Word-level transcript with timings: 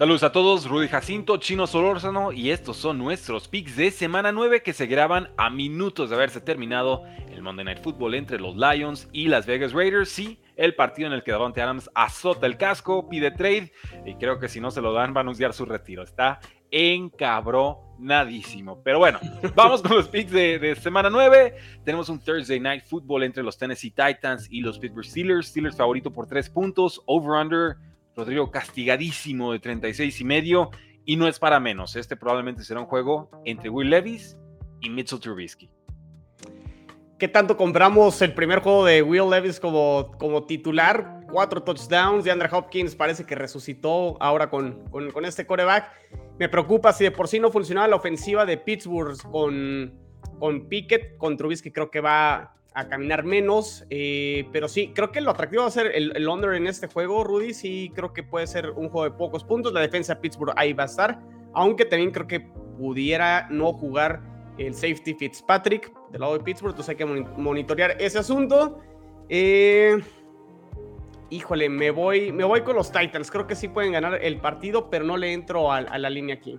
Saludos 0.00 0.22
a 0.22 0.32
todos, 0.32 0.66
Rudy 0.66 0.88
Jacinto, 0.88 1.36
Chino 1.36 1.66
Solórzano 1.66 2.32
y 2.32 2.52
estos 2.52 2.78
son 2.78 2.96
nuestros 2.96 3.48
picks 3.48 3.76
de 3.76 3.90
semana 3.90 4.32
9 4.32 4.62
que 4.62 4.72
se 4.72 4.86
graban 4.86 5.28
a 5.36 5.50
minutos 5.50 6.08
de 6.08 6.16
haberse 6.16 6.40
terminado 6.40 7.04
el 7.28 7.42
Monday 7.42 7.66
Night 7.66 7.82
Football 7.82 8.14
entre 8.14 8.40
los 8.40 8.56
Lions 8.56 9.10
y 9.12 9.28
las 9.28 9.44
Vegas 9.44 9.74
Raiders. 9.74 10.08
Sí, 10.08 10.40
el 10.56 10.74
partido 10.74 11.08
en 11.08 11.12
el 11.12 11.22
que 11.22 11.32
Davante 11.32 11.60
Adams 11.60 11.90
azota 11.94 12.46
el 12.46 12.56
casco, 12.56 13.10
pide 13.10 13.30
trade 13.30 13.74
y 14.06 14.14
creo 14.14 14.38
que 14.38 14.48
si 14.48 14.58
no 14.58 14.70
se 14.70 14.80
lo 14.80 14.94
dan 14.94 15.12
va 15.12 15.18
a 15.18 15.20
anunciar 15.20 15.52
su 15.52 15.66
retiro. 15.66 16.02
Está 16.02 16.40
encabronadísimo. 16.70 18.82
Pero 18.82 19.00
bueno, 19.00 19.20
vamos 19.54 19.82
con 19.82 19.98
los 19.98 20.08
picks 20.08 20.32
de, 20.32 20.58
de, 20.58 20.76
semana 20.76 21.10
9. 21.10 21.56
Tenemos 21.84 22.08
un 22.08 22.20
Thursday 22.20 22.58
Night 22.58 22.84
Football 22.84 23.24
entre 23.24 23.42
los 23.42 23.58
Tennessee 23.58 23.90
Titans 23.90 24.48
y 24.50 24.62
los 24.62 24.78
Pittsburgh 24.78 25.04
Steelers. 25.04 25.48
Steelers 25.48 25.76
favorito 25.76 26.10
por 26.10 26.26
3 26.26 26.48
puntos, 26.48 27.02
over-under 27.04 27.76
Rodrigo 28.20 28.50
castigadísimo 28.50 29.52
de 29.52 29.58
36 29.58 30.20
y 30.20 30.24
medio. 30.24 30.70
Y 31.04 31.16
no 31.16 31.26
es 31.26 31.38
para 31.38 31.58
menos. 31.58 31.96
Este 31.96 32.16
probablemente 32.16 32.62
será 32.62 32.80
un 32.80 32.86
juego 32.86 33.30
entre 33.44 33.70
Will 33.70 33.90
Levis 33.90 34.36
y 34.80 34.90
Mitchell 34.90 35.18
Trubisky. 35.18 35.70
¿Qué 37.18 37.28
tanto 37.28 37.56
compramos 37.56 38.22
el 38.22 38.32
primer 38.32 38.60
juego 38.60 38.84
de 38.84 39.02
Will 39.02 39.28
Levis 39.28 39.60
como, 39.60 40.12
como 40.18 40.44
titular? 40.44 41.20
Cuatro 41.30 41.62
touchdowns. 41.62 42.24
De 42.24 42.30
Andrew 42.30 42.48
Hopkins 42.50 42.94
parece 42.94 43.24
que 43.24 43.34
resucitó 43.34 44.16
ahora 44.22 44.48
con, 44.48 44.84
con, 44.90 45.24
este 45.24 45.46
coreback. 45.46 45.90
Me 46.38 46.48
preocupa 46.48 46.92
si 46.92 47.04
de 47.04 47.10
por 47.10 47.28
sí 47.28 47.38
no 47.38 47.50
funcionaba 47.50 47.88
la 47.88 47.96
ofensiva 47.96 48.46
de 48.46 48.56
Pittsburgh 48.56 49.18
con, 49.30 49.94
con 50.38 50.68
Pickett. 50.68 51.16
Con 51.18 51.36
Trubisky 51.36 51.70
creo 51.70 51.90
que 51.90 52.00
va 52.00 52.54
a 52.74 52.88
caminar 52.88 53.24
menos. 53.24 53.84
Eh, 53.90 54.48
pero 54.52 54.68
sí, 54.68 54.92
creo 54.94 55.10
que 55.10 55.20
lo 55.20 55.30
atractivo 55.30 55.62
va 55.62 55.68
a 55.68 55.72
ser 55.72 55.86
el, 55.94 56.16
el, 56.16 56.28
under 56.28 56.54
en 56.54 56.66
este 56.66 56.86
juego, 56.86 57.24
Rudy. 57.24 57.54
Sí, 57.54 57.92
creo 57.94 58.12
que 58.12 58.22
puede 58.22 58.46
ser 58.46 58.70
un 58.70 58.88
juego 58.88 59.04
de 59.04 59.16
pocos 59.16 59.44
puntos. 59.44 59.72
La 59.72 59.80
defensa 59.80 60.14
de 60.14 60.20
Pittsburgh 60.20 60.52
ahí 60.56 60.72
va 60.72 60.84
a 60.84 60.86
estar. 60.86 61.20
Aunque 61.52 61.84
también 61.84 62.10
creo 62.10 62.26
que 62.26 62.40
pudiera 62.40 63.48
no 63.50 63.72
jugar 63.72 64.20
el 64.58 64.74
safety 64.74 65.14
Fitzpatrick 65.14 65.92
del 66.10 66.20
lado 66.20 66.38
de 66.38 66.44
Pittsburgh. 66.44 66.72
Entonces 66.72 66.90
hay 66.90 66.96
que 66.96 67.06
monitorear 67.06 67.96
ese 67.98 68.18
asunto. 68.18 68.80
Eh, 69.28 69.98
híjole, 71.30 71.68
me 71.68 71.90
voy, 71.90 72.32
me 72.32 72.44
voy 72.44 72.62
con 72.62 72.76
los 72.76 72.92
Titans. 72.92 73.30
Creo 73.30 73.46
que 73.46 73.54
sí 73.54 73.68
pueden 73.68 73.92
ganar 73.92 74.22
el 74.22 74.38
partido, 74.40 74.90
pero 74.90 75.04
no 75.04 75.16
le 75.16 75.32
entro 75.32 75.72
a, 75.72 75.78
a 75.78 75.98
la 75.98 76.10
línea 76.10 76.36
aquí. 76.36 76.58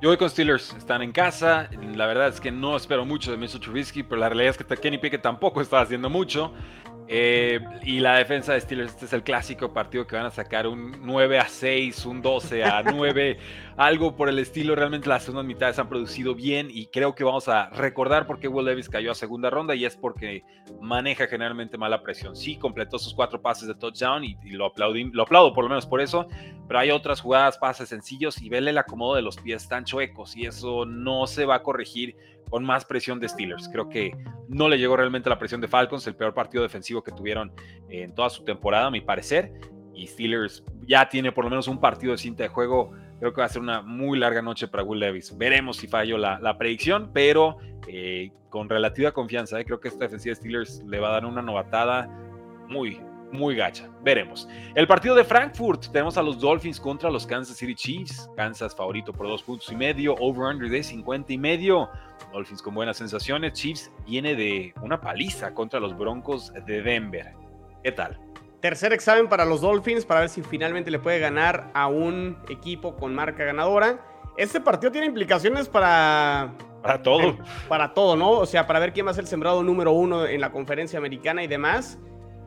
Yo 0.00 0.10
voy 0.10 0.18
con 0.18 0.28
Steelers, 0.28 0.74
están 0.74 1.00
en 1.02 1.12
casa. 1.12 1.70
La 1.94 2.06
verdad 2.06 2.28
es 2.28 2.40
que 2.40 2.50
no 2.50 2.76
espero 2.76 3.06
mucho 3.06 3.30
de 3.30 3.38
Mitchell 3.38 3.60
Trubisky, 3.60 4.02
pero 4.02 4.20
la 4.20 4.28
realidad 4.28 4.50
es 4.50 4.58
que 4.58 4.76
Kenny 4.76 4.98
Pickett 4.98 5.22
tampoco 5.22 5.60
está 5.62 5.80
haciendo 5.80 6.10
mucho. 6.10 6.52
Eh, 7.06 7.60
y 7.82 8.00
la 8.00 8.16
defensa 8.16 8.54
de 8.54 8.60
Steelers, 8.60 8.92
este 8.92 9.04
es 9.04 9.12
el 9.12 9.22
clásico 9.22 9.74
partido 9.74 10.06
que 10.06 10.16
van 10.16 10.24
a 10.24 10.30
sacar 10.30 10.66
un 10.66 11.02
9 11.02 11.38
a 11.38 11.48
6, 11.48 12.06
un 12.06 12.22
12 12.22 12.64
a 12.64 12.82
9, 12.94 13.38
algo 13.76 14.16
por 14.16 14.30
el 14.30 14.38
estilo. 14.38 14.74
Realmente 14.74 15.08
las 15.08 15.24
segundas 15.24 15.44
mitades 15.44 15.78
han 15.78 15.88
producido 15.88 16.34
bien 16.34 16.68
y 16.70 16.86
creo 16.86 17.14
que 17.14 17.22
vamos 17.22 17.48
a 17.48 17.68
recordar 17.70 18.26
por 18.26 18.40
qué 18.40 18.48
Will 18.48 18.64
Davis 18.64 18.88
cayó 18.88 19.12
a 19.12 19.14
segunda 19.14 19.50
ronda 19.50 19.74
y 19.74 19.84
es 19.84 19.96
porque 19.96 20.44
maneja 20.80 21.26
generalmente 21.26 21.76
mala 21.76 22.02
presión. 22.02 22.34
Sí, 22.34 22.56
completó 22.56 22.98
sus 22.98 23.12
cuatro 23.12 23.40
pases 23.42 23.68
de 23.68 23.74
touchdown 23.74 24.24
y, 24.24 24.38
y 24.42 24.50
lo, 24.50 24.66
aplaudí, 24.66 25.04
lo 25.12 25.24
aplaudo 25.24 25.52
por 25.52 25.64
lo 25.64 25.68
menos 25.68 25.86
por 25.86 26.00
eso, 26.00 26.26
pero 26.66 26.80
hay 26.80 26.90
otras 26.90 27.20
jugadas, 27.20 27.58
pases 27.58 27.90
sencillos 27.90 28.40
y 28.40 28.48
vele 28.48 28.70
el 28.70 28.78
acomodo 28.78 29.16
de 29.16 29.22
los 29.22 29.36
pies 29.36 29.68
tan 29.68 29.84
chuecos 29.84 30.36
y 30.36 30.46
eso 30.46 30.86
no 30.86 31.26
se 31.26 31.44
va 31.44 31.56
a 31.56 31.62
corregir 31.62 32.16
con 32.54 32.64
más 32.64 32.84
presión 32.84 33.18
de 33.18 33.28
Steelers. 33.28 33.68
Creo 33.68 33.88
que 33.88 34.16
no 34.46 34.68
le 34.68 34.78
llegó 34.78 34.96
realmente 34.96 35.28
la 35.28 35.40
presión 35.40 35.60
de 35.60 35.66
Falcons, 35.66 36.06
el 36.06 36.14
peor 36.14 36.34
partido 36.34 36.62
defensivo 36.62 37.02
que 37.02 37.10
tuvieron 37.10 37.50
en 37.88 38.14
toda 38.14 38.30
su 38.30 38.44
temporada, 38.44 38.86
a 38.86 38.90
mi 38.92 39.00
parecer. 39.00 39.50
Y 39.92 40.06
Steelers 40.06 40.62
ya 40.86 41.08
tiene 41.08 41.32
por 41.32 41.42
lo 41.42 41.50
menos 41.50 41.66
un 41.66 41.80
partido 41.80 42.12
de 42.12 42.18
cinta 42.18 42.44
de 42.44 42.48
juego. 42.50 42.92
Creo 43.18 43.32
que 43.32 43.40
va 43.40 43.46
a 43.46 43.48
ser 43.48 43.60
una 43.60 43.82
muy 43.82 44.20
larga 44.20 44.40
noche 44.40 44.68
para 44.68 44.84
Will 44.84 45.00
Levis. 45.00 45.36
Veremos 45.36 45.78
si 45.78 45.88
fallo 45.88 46.16
la, 46.16 46.56
predicción, 46.56 47.10
pero 47.12 47.56
eh, 47.88 48.30
con 48.50 48.68
relativa 48.68 49.10
confianza. 49.10 49.58
Eh. 49.58 49.64
Creo 49.64 49.80
que 49.80 49.88
esta 49.88 50.04
defensiva 50.04 50.30
de 50.30 50.36
Steelers 50.36 50.84
le 50.86 51.00
va 51.00 51.08
a 51.08 51.12
dar 51.14 51.26
una 51.26 51.42
novatada 51.42 52.08
muy, 52.68 53.00
muy 53.34 53.56
gacha. 53.56 53.90
Veremos. 54.02 54.48
El 54.74 54.86
partido 54.86 55.14
de 55.14 55.24
Frankfurt, 55.24 55.90
tenemos 55.92 56.16
a 56.16 56.22
los 56.22 56.38
Dolphins 56.38 56.80
contra 56.80 57.10
los 57.10 57.26
Kansas 57.26 57.56
City 57.56 57.74
Chiefs. 57.74 58.30
Kansas 58.36 58.74
favorito 58.74 59.12
por 59.12 59.26
dos 59.26 59.42
puntos 59.42 59.70
y 59.70 59.76
medio, 59.76 60.14
over-under 60.20 60.70
de 60.70 60.82
50 60.82 61.32
y 61.32 61.38
medio. 61.38 61.90
Dolphins 62.32 62.62
con 62.62 62.74
buenas 62.74 62.96
sensaciones. 62.96 63.52
Chiefs 63.52 63.90
viene 64.06 64.34
de 64.34 64.72
una 64.80 65.00
paliza 65.00 65.52
contra 65.52 65.80
los 65.80 65.96
Broncos 65.96 66.52
de 66.66 66.82
Denver. 66.82 67.34
¿Qué 67.82 67.92
tal? 67.92 68.18
Tercer 68.60 68.94
examen 68.94 69.28
para 69.28 69.44
los 69.44 69.60
Dolphins 69.60 70.06
para 70.06 70.20
ver 70.20 70.30
si 70.30 70.42
finalmente 70.42 70.90
le 70.90 70.98
puede 70.98 71.18
ganar 71.18 71.70
a 71.74 71.86
un 71.86 72.38
equipo 72.48 72.96
con 72.96 73.14
marca 73.14 73.44
ganadora. 73.44 74.00
Este 74.36 74.60
partido 74.60 74.90
tiene 74.90 75.06
implicaciones 75.06 75.68
para... 75.68 76.54
Para 76.80 77.02
todo. 77.02 77.38
Para 77.68 77.94
todo, 77.94 78.16
¿no? 78.16 78.30
O 78.30 78.46
sea, 78.46 78.66
para 78.66 78.78
ver 78.78 78.92
quién 78.92 79.06
va 79.06 79.10
a 79.10 79.14
ser 79.14 79.24
el 79.24 79.28
sembrado 79.28 79.62
número 79.62 79.92
uno 79.92 80.26
en 80.26 80.40
la 80.40 80.50
conferencia 80.50 80.98
americana 80.98 81.42
y 81.42 81.46
demás. 81.46 81.98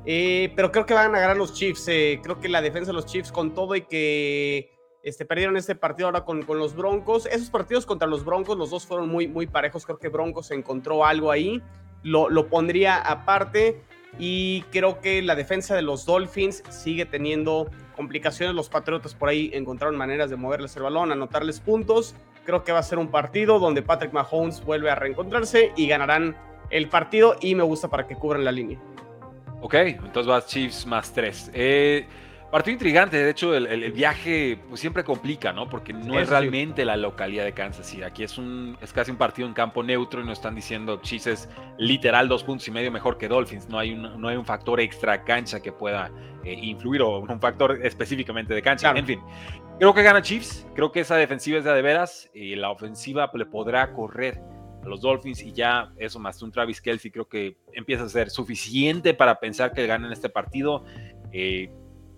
Eh, 0.09 0.53
pero 0.55 0.71
creo 0.71 0.85
que 0.85 0.93
van 0.93 1.13
a 1.13 1.19
ganar 1.19 1.35
los 1.35 1.53
Chiefs. 1.53 1.85
Eh, 1.89 2.21
creo 2.23 2.39
que 2.39 2.47
la 2.47 2.61
defensa 2.61 2.91
de 2.91 2.93
los 2.93 3.05
Chiefs 3.05 3.29
con 3.29 3.53
todo 3.53 3.75
y 3.75 3.81
que 3.81 4.71
este, 5.03 5.25
perdieron 5.25 5.57
este 5.57 5.75
partido 5.75 6.07
ahora 6.07 6.23
con, 6.23 6.45
los 6.47 6.75
Broncos. 6.77 7.25
Esos 7.25 7.49
partidos 7.49 7.85
contra 7.85 8.07
los 8.07 8.23
Broncos, 8.23 8.57
los 8.57 8.69
dos 8.69 8.87
fueron 8.87 9.09
muy, 9.09 9.27
muy 9.27 9.47
parejos. 9.47 9.85
Creo 9.85 9.99
que 9.99 10.07
Broncos 10.07 10.49
encontró 10.51 11.05
algo 11.05 11.29
ahí. 11.29 11.61
Lo, 12.03 12.29
lo 12.29 12.47
pondría 12.47 12.95
aparte. 12.95 13.81
Y 14.17 14.61
creo 14.71 15.01
que 15.01 15.21
la 15.21 15.35
defensa 15.35 15.75
de 15.75 15.81
los 15.81 16.05
Dolphins 16.05 16.63
sigue 16.69 17.05
teniendo 17.05 17.69
complicaciones. 17.97 18.55
Los 18.55 18.69
Patriotas 18.69 19.13
por 19.13 19.27
ahí 19.27 19.51
encontraron 19.53 19.97
maneras 19.97 20.29
de 20.29 20.37
moverles 20.37 20.77
el 20.77 20.83
balón, 20.83 21.11
anotarles 21.11 21.59
puntos. 21.59 22.15
Creo 22.45 22.63
que 22.63 22.71
va 22.71 22.79
a 22.79 22.83
ser 22.83 22.97
un 22.97 23.09
partido 23.09 23.59
donde 23.59 23.81
Patrick 23.81 24.13
Mahomes 24.13 24.63
vuelve 24.63 24.89
a 24.89 24.95
reencontrarse 24.95 25.73
y 25.75 25.85
ganarán 25.85 26.37
el 26.69 26.87
partido. 26.87 27.35
Y 27.41 27.55
me 27.55 27.63
gusta 27.63 27.89
para 27.89 28.07
que 28.07 28.15
cubran 28.15 28.45
la 28.45 28.53
línea. 28.53 28.79
Ok, 29.61 29.73
entonces 29.73 30.27
vas 30.27 30.47
Chiefs 30.47 30.85
más 30.85 31.11
3. 31.13 31.51
Eh, 31.53 32.07
partido 32.51 32.73
intrigante, 32.73 33.17
de 33.17 33.29
hecho 33.29 33.55
el, 33.55 33.67
el, 33.67 33.91
viaje 33.91 34.59
pues, 34.69 34.79
siempre 34.79 35.03
complica, 35.03 35.51
¿no? 35.51 35.67
Porque 35.67 35.93
no 35.93 36.19
es 36.19 36.29
realmente 36.29 36.83
sí. 36.83 36.85
la 36.85 36.95
localidad 36.95 37.43
de 37.43 37.53
Kansas 37.53 37.87
City. 37.87 38.03
Aquí 38.03 38.23
es, 38.23 38.37
un, 38.37 38.77
es 38.81 38.93
casi 38.93 39.11
un 39.11 39.17
partido 39.17 39.47
en 39.47 39.53
campo 39.53 39.83
neutro 39.83 40.21
y 40.21 40.25
nos 40.25 40.37
están 40.37 40.55
diciendo 40.55 41.01
Chiefs 41.01 41.27
es 41.27 41.49
literal 41.77 42.27
dos 42.27 42.43
puntos 42.43 42.67
y 42.67 42.71
medio 42.71 42.91
mejor 42.91 43.17
que 43.17 43.27
Dolphins. 43.27 43.67
No 43.67 43.79
hay 43.79 43.93
un, 43.93 44.21
no 44.21 44.27
hay 44.27 44.37
un 44.37 44.45
factor 44.45 44.79
extra 44.79 45.23
cancha 45.23 45.59
que 45.59 45.71
pueda 45.71 46.11
eh, 46.43 46.53
influir 46.53 47.01
o 47.01 47.19
un 47.19 47.39
factor 47.41 47.79
específicamente 47.83 48.53
de 48.53 48.61
cancha. 48.61 48.91
Claro. 48.91 48.99
En 48.99 49.05
fin, 49.05 49.19
creo 49.79 49.93
que 49.93 50.03
gana 50.03 50.21
Chiefs. 50.21 50.67
Creo 50.75 50.91
que 50.91 51.01
esa 51.01 51.15
defensiva 51.15 51.57
es 51.57 51.63
de, 51.63 51.73
de 51.73 51.81
veras. 51.81 52.29
y 52.33 52.55
la 52.55 52.69
ofensiva 52.69 53.29
le 53.33 53.45
podrá 53.45 53.91
correr 53.91 54.39
los 54.87 55.01
Dolphins 55.01 55.43
y 55.43 55.51
ya 55.51 55.91
eso 55.97 56.19
más 56.19 56.41
un 56.41 56.51
Travis 56.51 56.81
Kelsey 56.81 57.11
creo 57.11 57.27
que 57.27 57.57
empieza 57.73 58.03
a 58.03 58.09
ser 58.09 58.29
suficiente 58.29 59.13
para 59.13 59.39
pensar 59.39 59.73
que 59.73 59.85
ganen 59.87 60.11
este 60.11 60.29
partido. 60.29 60.83
Eh, 61.31 61.69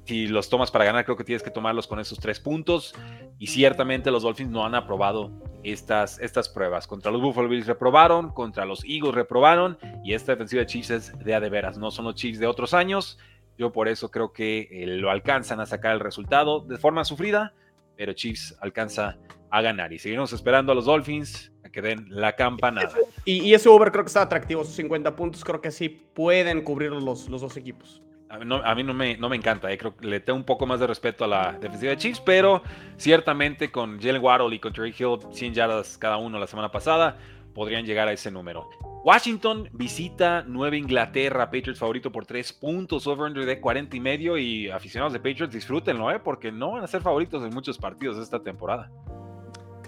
si 0.09 0.25
los 0.25 0.49
tomas 0.49 0.71
para 0.71 0.85
ganar, 0.85 1.05
creo 1.05 1.15
que 1.15 1.23
tienes 1.23 1.43
que 1.43 1.51
tomarlos 1.51 1.85
con 1.85 1.99
esos 1.99 2.19
tres 2.19 2.39
puntos. 2.39 2.95
Y 3.37 3.45
ciertamente 3.45 4.09
los 4.09 4.23
Dolphins 4.23 4.49
no 4.49 4.65
han 4.65 4.73
aprobado 4.73 5.31
estas, 5.61 6.19
estas 6.19 6.49
pruebas. 6.49 6.87
Contra 6.87 7.11
los 7.11 7.21
Buffalo 7.21 7.47
Bills 7.47 7.67
reprobaron, 7.67 8.31
contra 8.31 8.65
los 8.65 8.83
Eagles 8.85 9.13
reprobaron. 9.13 9.77
Y 10.03 10.13
esta 10.15 10.31
defensiva 10.31 10.61
de 10.61 10.65
Chiefs 10.65 10.89
es 10.89 11.19
de 11.19 11.35
a 11.35 11.39
de 11.39 11.49
veras, 11.51 11.77
no 11.77 11.91
son 11.91 12.05
los 12.05 12.15
Chiefs 12.15 12.39
de 12.39 12.47
otros 12.47 12.73
años. 12.73 13.19
Yo 13.55 13.71
por 13.71 13.87
eso 13.87 14.09
creo 14.09 14.33
que 14.33 14.67
eh, 14.71 14.87
lo 14.87 15.11
alcanzan 15.11 15.59
a 15.59 15.67
sacar 15.67 15.93
el 15.93 15.99
resultado 15.99 16.61
de 16.61 16.77
forma 16.79 17.03
sufrida, 17.05 17.53
pero 17.95 18.13
Chiefs 18.13 18.57
alcanza 18.61 19.15
a 19.51 19.61
ganar. 19.61 19.93
Y 19.93 19.99
seguimos 19.99 20.33
esperando 20.33 20.71
a 20.71 20.75
los 20.75 20.85
Dolphins 20.85 21.51
a 21.69 21.71
que 21.71 21.81
den 21.81 22.05
la 22.09 22.35
campanada. 22.35 22.93
Y, 23.25 23.41
y 23.43 23.53
ese 23.53 23.69
over 23.69 23.91
creo 23.91 24.03
que 24.03 24.09
está 24.09 24.23
atractivo, 24.23 24.63
sus 24.63 24.75
50 24.75 25.15
puntos, 25.15 25.43
creo 25.43 25.61
que 25.61 25.71
sí 25.71 25.89
pueden 25.89 26.61
cubrir 26.63 26.91
los, 26.91 27.29
los 27.29 27.41
dos 27.41 27.57
equipos. 27.57 28.01
A 28.29 28.37
mí, 28.37 28.45
no, 28.45 28.57
a 28.57 28.75
mí 28.75 28.83
no, 28.83 28.93
me, 28.93 29.17
no, 29.17 29.27
me, 29.27 29.35
encanta, 29.35 29.71
eh. 29.71 29.77
creo 29.77 29.97
que 29.97 30.05
le 30.05 30.19
tengo 30.19 30.37
un 30.37 30.45
poco 30.45 30.67
más 30.67 30.79
de 30.79 30.85
respeto 30.85 31.23
a 31.23 31.27
la 31.27 31.53
defensiva 31.53 31.89
de 31.89 31.97
Chiefs, 31.97 32.21
pero 32.23 32.61
ciertamente 32.95 33.71
con 33.71 33.99
Jalen 33.99 34.21
Waddle 34.21 34.55
y 34.55 34.59
con 34.59 34.71
Terry 34.71 34.93
Hill, 34.97 35.17
100 35.31 35.53
yardas 35.55 35.97
cada 35.97 36.17
uno 36.17 36.37
la 36.37 36.45
semana 36.45 36.69
pasada, 36.71 37.17
podrían 37.55 37.85
llegar 37.85 38.07
a 38.07 38.13
ese 38.13 38.29
número. 38.29 38.69
Washington 39.03 39.67
visita 39.73 40.43
Nueva 40.43 40.75
Inglaterra, 40.75 41.45
Patriots 41.45 41.79
favorito 41.79 42.11
por 42.11 42.25
3 42.25 42.53
puntos, 42.53 43.07
over-under 43.07 43.45
de 43.45 43.59
40 43.59 43.97
y 43.97 43.99
medio, 43.99 44.37
y 44.37 44.69
aficionados 44.69 45.13
de 45.13 45.19
Patriots 45.19 45.53
disfrútenlo, 45.53 46.11
¿eh? 46.11 46.19
porque 46.19 46.51
no 46.51 46.71
van 46.71 46.83
a 46.83 46.87
ser 46.87 47.01
favoritos 47.01 47.43
en 47.43 47.53
muchos 47.53 47.79
partidos 47.79 48.19
esta 48.19 48.43
temporada. 48.43 48.91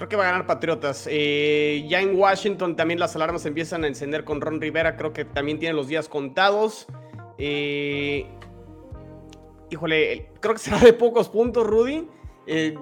Creo 0.01 0.09
que 0.09 0.15
va 0.15 0.23
a 0.23 0.31
ganar 0.31 0.47
Patriotas. 0.47 1.07
Eh, 1.11 1.85
ya 1.87 2.01
en 2.01 2.15
Washington 2.15 2.75
también 2.75 2.99
las 2.99 3.15
alarmas 3.15 3.45
empiezan 3.45 3.83
a 3.83 3.87
encender 3.87 4.23
con 4.23 4.41
Ron 4.41 4.59
Rivera. 4.59 4.97
Creo 4.97 5.13
que 5.13 5.25
también 5.25 5.59
tiene 5.59 5.75
los 5.75 5.87
días 5.87 6.09
contados. 6.09 6.87
Eh, 7.37 8.25
híjole, 9.69 10.31
creo 10.39 10.55
que 10.55 10.59
será 10.59 10.79
de 10.79 10.93
pocos 10.93 11.29
puntos, 11.29 11.67
Rudy. 11.67 12.07
Eh, 12.47 12.73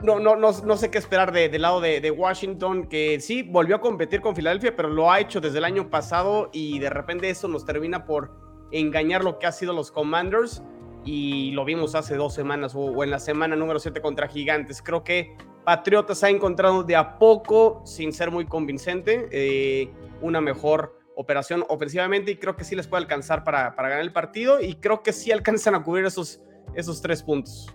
no, 0.00 0.20
no, 0.20 0.36
no, 0.36 0.76
sé 0.78 0.90
qué 0.90 0.96
esperar 0.96 1.32
del 1.32 1.60
lado 1.60 1.82
de, 1.82 2.10
Washington, 2.10 2.86
que 2.86 3.20
sí 3.20 3.42
volvió 3.42 3.76
a 3.76 3.82
competir 3.82 4.22
con 4.22 4.34
Filadelfia, 4.34 4.74
pero 4.74 4.88
lo 4.88 5.12
ha 5.12 5.20
hecho 5.20 5.42
desde 5.42 5.58
el 5.58 5.64
año 5.66 5.90
pasado 5.90 6.48
y 6.54 6.78
de 6.78 6.88
repente 6.88 7.28
eso 7.28 7.48
nos 7.48 7.66
termina 7.66 8.06
por 8.06 8.32
engañar 8.72 9.22
lo 9.22 9.38
que 9.38 9.46
ha 9.46 9.52
sido 9.52 9.74
los 9.74 9.92
Commanders 9.92 10.62
y 11.04 11.50
lo 11.50 11.66
vimos 11.66 11.94
hace 11.94 12.16
dos 12.16 12.32
semanas 12.32 12.72
o, 12.74 13.04
en 13.04 13.10
la 13.10 13.18
semana 13.18 13.54
número 13.54 13.78
7 13.78 14.00
contra 14.00 14.28
Gigantes. 14.28 14.80
Creo 14.80 15.04
que 15.04 15.36
Patriotas 15.68 16.24
ha 16.24 16.30
encontrado 16.30 16.82
de 16.82 16.96
a 16.96 17.18
poco, 17.18 17.82
sin 17.84 18.14
ser 18.14 18.30
muy 18.30 18.46
convincente, 18.46 19.28
eh, 19.30 19.90
una 20.22 20.40
mejor 20.40 20.98
operación 21.14 21.62
ofensivamente 21.68 22.30
y 22.30 22.36
creo 22.36 22.56
que 22.56 22.64
sí 22.64 22.74
les 22.74 22.86
puede 22.86 23.02
alcanzar 23.02 23.44
para, 23.44 23.76
para 23.76 23.90
ganar 23.90 24.02
el 24.02 24.10
partido 24.10 24.62
y 24.62 24.76
creo 24.76 25.02
que 25.02 25.12
sí 25.12 25.30
alcanzan 25.30 25.74
a 25.74 25.82
cubrir 25.82 26.06
esos, 26.06 26.40
esos 26.74 27.02
tres 27.02 27.22
puntos. 27.22 27.66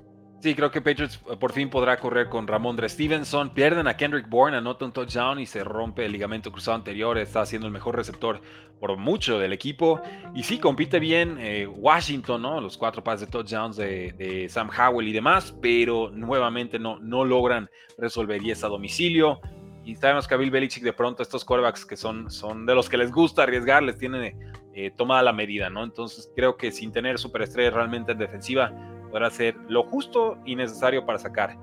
Sí, 0.44 0.56
creo 0.56 0.69
que 0.72 0.81
Patriots 0.81 1.22
eh, 1.31 1.38
por 1.38 1.54
fin 1.54 1.69
podrá 1.69 1.98
correr 1.98 2.28
con 2.28 2.45
Ramondre 2.45 2.90
Stevenson. 2.90 3.51
Pierden 3.51 3.88
a 3.88 3.95
Kendrick 3.95 4.28
Bourne, 4.28 4.57
anota 4.57 4.84
un 4.84 4.92
touchdown 4.92 5.40
y 5.40 5.45
se 5.45 5.63
rompe 5.63 6.06
el 6.06 6.12
ligamento 6.12 6.51
cruzado 6.51 6.75
anterior. 6.75 7.18
Está 7.18 7.45
siendo 7.45 7.66
el 7.66 7.72
mejor 7.72 7.95
receptor 7.95 8.42
por 8.78 8.98
mucho 8.98 9.40
del 9.40 9.54
equipo. 9.54 10.01
Y 10.36 10.44
sí, 10.44 10.60
compite 10.60 11.00
bien 11.00 11.38
eh, 11.40 11.66
Washington, 11.66 12.42
¿no? 12.42 12.60
Los 12.60 12.78
cuatro 12.78 13.01
pases 13.01 13.22
de 13.22 13.31
touchdowns 13.31 13.78
de, 13.78 14.48
Sam 14.50 14.69
Howell 14.69 15.07
y 15.07 15.13
demás, 15.13 15.56
pero 15.62 16.12
nuevamente 16.12 16.78
no, 16.78 17.00
no 17.00 17.24
logran 17.24 17.69
resolver 17.98 18.44
y 18.44 18.51
es 18.51 18.66
a 18.66 18.68
domicilio. 18.68 19.39
Y 19.86 19.96
sabemos 19.96 20.28
que 20.28 20.34
a 20.34 20.38
Bill 20.38 20.51
Belichick 20.51 20.84
de 20.84 20.92
pronto 20.92 21.24
estos 21.24 21.46
quarterbacks 21.46 21.86
que 21.86 21.96
son, 21.96 22.30
son 22.30 22.66
de 22.66 22.75
los 22.75 22.89
que 22.89 22.98
les 22.98 23.13
gusta 23.13 23.44
arriesgar, 23.44 23.81
les 23.81 23.98
tiene 23.98 24.36
eh, 24.74 24.92
tomada 24.92 25.24
la 25.24 25.31
medida, 25.31 25.69
¿no? 25.69 25.86
Entonces 25.86 26.30
creo 26.36 26.57
que 26.57 26.72
sin 26.74 26.92
tener 26.92 27.18
superestrellas 27.18 27.74
realmente 27.74 28.12
en 28.12 28.18
defensiva, 28.18 28.74
podrá 29.13 29.30
ser 29.30 29.56
lo 29.68 29.83
justo 29.83 30.39
y 30.44 30.56
necesario 30.56 31.06
para 31.06 31.19
sacar 31.19 31.56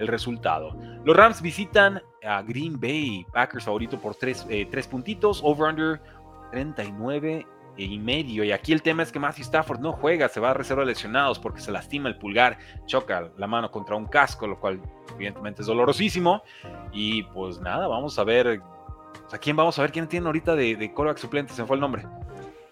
el 0.00 0.08
resultado. 0.08 0.76
Los 1.04 1.16
Rams 1.16 1.40
visitan 1.40 2.02
a 2.24 2.42
Green 2.42 2.80
Bay, 2.80 3.24
Packers 3.32 3.64
favorito 3.64 3.96
por 3.96 4.16
tres, 4.16 4.44
eh, 4.50 4.68
puntitos, 4.90 5.40
over-under 5.44 6.00
39 6.50 7.46
y 7.76 7.98
medio. 8.00 8.42
Y 8.42 8.50
aquí 8.50 8.72
el 8.72 8.82
tema 8.82 9.04
es 9.04 9.12
que 9.12 9.20
Matthew 9.20 9.42
Stafford 9.42 9.78
no 9.78 9.92
juega, 9.92 10.28
se 10.28 10.40
va 10.40 10.50
a 10.50 10.54
reserva 10.54 10.84
lesionados 10.84 11.38
porque 11.38 11.60
se 11.60 11.70
lastima 11.70 12.08
el 12.08 12.18
pulgar, 12.18 12.58
choca 12.86 13.30
la 13.38 13.46
mano 13.46 13.70
contra 13.70 13.94
un 13.94 14.06
casco, 14.06 14.48
lo 14.48 14.58
cual 14.58 14.80
evidentemente 15.14 15.62
es 15.62 15.68
dolorosísimo. 15.68 16.42
Y 16.90 17.22
pues 17.22 17.60
nada, 17.60 17.86
vamos 17.86 18.18
a 18.18 18.24
ver. 18.24 18.60
¿A 19.32 19.38
quién 19.38 19.54
vamos 19.54 19.78
a 19.78 19.82
ver? 19.82 19.92
¿Quién 19.92 20.08
tiene 20.08 20.26
ahorita 20.26 20.56
de, 20.56 20.74
de 20.74 20.92
suplente? 21.16 21.52
Se 21.52 21.62
me 21.62 21.68
fue 21.68 21.76
el 21.76 21.80
nombre. 21.80 22.04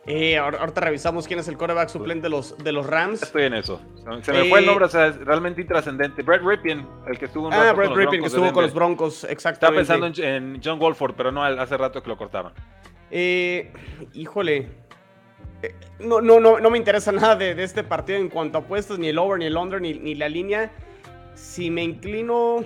Eh, 0.07 0.37
ahorita 0.37 0.83
revisamos 0.83 1.27
quién 1.27 1.39
es 1.39 1.49
el 1.49 1.57
coreback 1.57 1.89
suplente 1.89 2.25
de 2.25 2.29
los, 2.29 2.59
de 2.59 2.73
los 2.73 2.87
Rams. 2.87 3.23
Estoy 3.23 3.45
en 3.45 3.55
eso. 3.55 3.81
Se 4.23 4.33
me 4.33 4.49
fue 4.51 4.61
el 4.61 4.67
nombre, 4.67 4.85
o 4.85 4.89
sea, 4.89 5.07
es 5.07 5.17
realmente 5.19 5.63
intrascendente. 5.63 6.23
Brad 6.23 6.43
Ripien, 6.43 6.87
el 7.07 7.19
que 7.19 7.25
estuvo, 7.25 7.51
ah, 7.51 7.73
Brad 7.73 7.95
Ripien, 7.95 8.21
que 8.21 8.27
estuvo 8.27 8.53
con 8.53 8.65
los 8.65 8.75
Broncos, 8.75 9.25
exactamente. 9.25 9.83
Estaba 9.83 10.01
pensando 10.01 10.23
en, 10.23 10.61
John 10.63 10.79
Wolford, 10.79 11.15
pero 11.17 11.33
no, 11.33 11.43
hace 11.43 11.77
rato 11.79 12.03
que 12.03 12.09
lo 12.09 12.19
cortaban. 12.19 12.53
Eh, 13.11 13.73
híjole. 14.13 14.69
Eh, 15.63 15.75
no, 16.01 16.21
no, 16.21 16.39
no, 16.39 16.61
no 16.61 16.71
me 16.71 16.77
interesa 16.77 17.11
nada 17.13 17.37
de, 17.37 17.63
este 17.63 17.83
partido 17.83 18.19
en 18.19 18.29
cuanto 18.29 18.59
a 18.59 18.61
apuestas, 18.61 18.99
ni 18.99 19.09
el 19.09 19.19
over, 19.19 19.39
ni 19.39 19.47
el 19.47 19.57
under, 19.57 19.81
ni, 19.81 19.95
ni 19.95 20.15
la 20.15 20.29
línea. 20.29 20.71
Si 21.35 21.71
me 21.71 21.83
inclino 21.83 22.63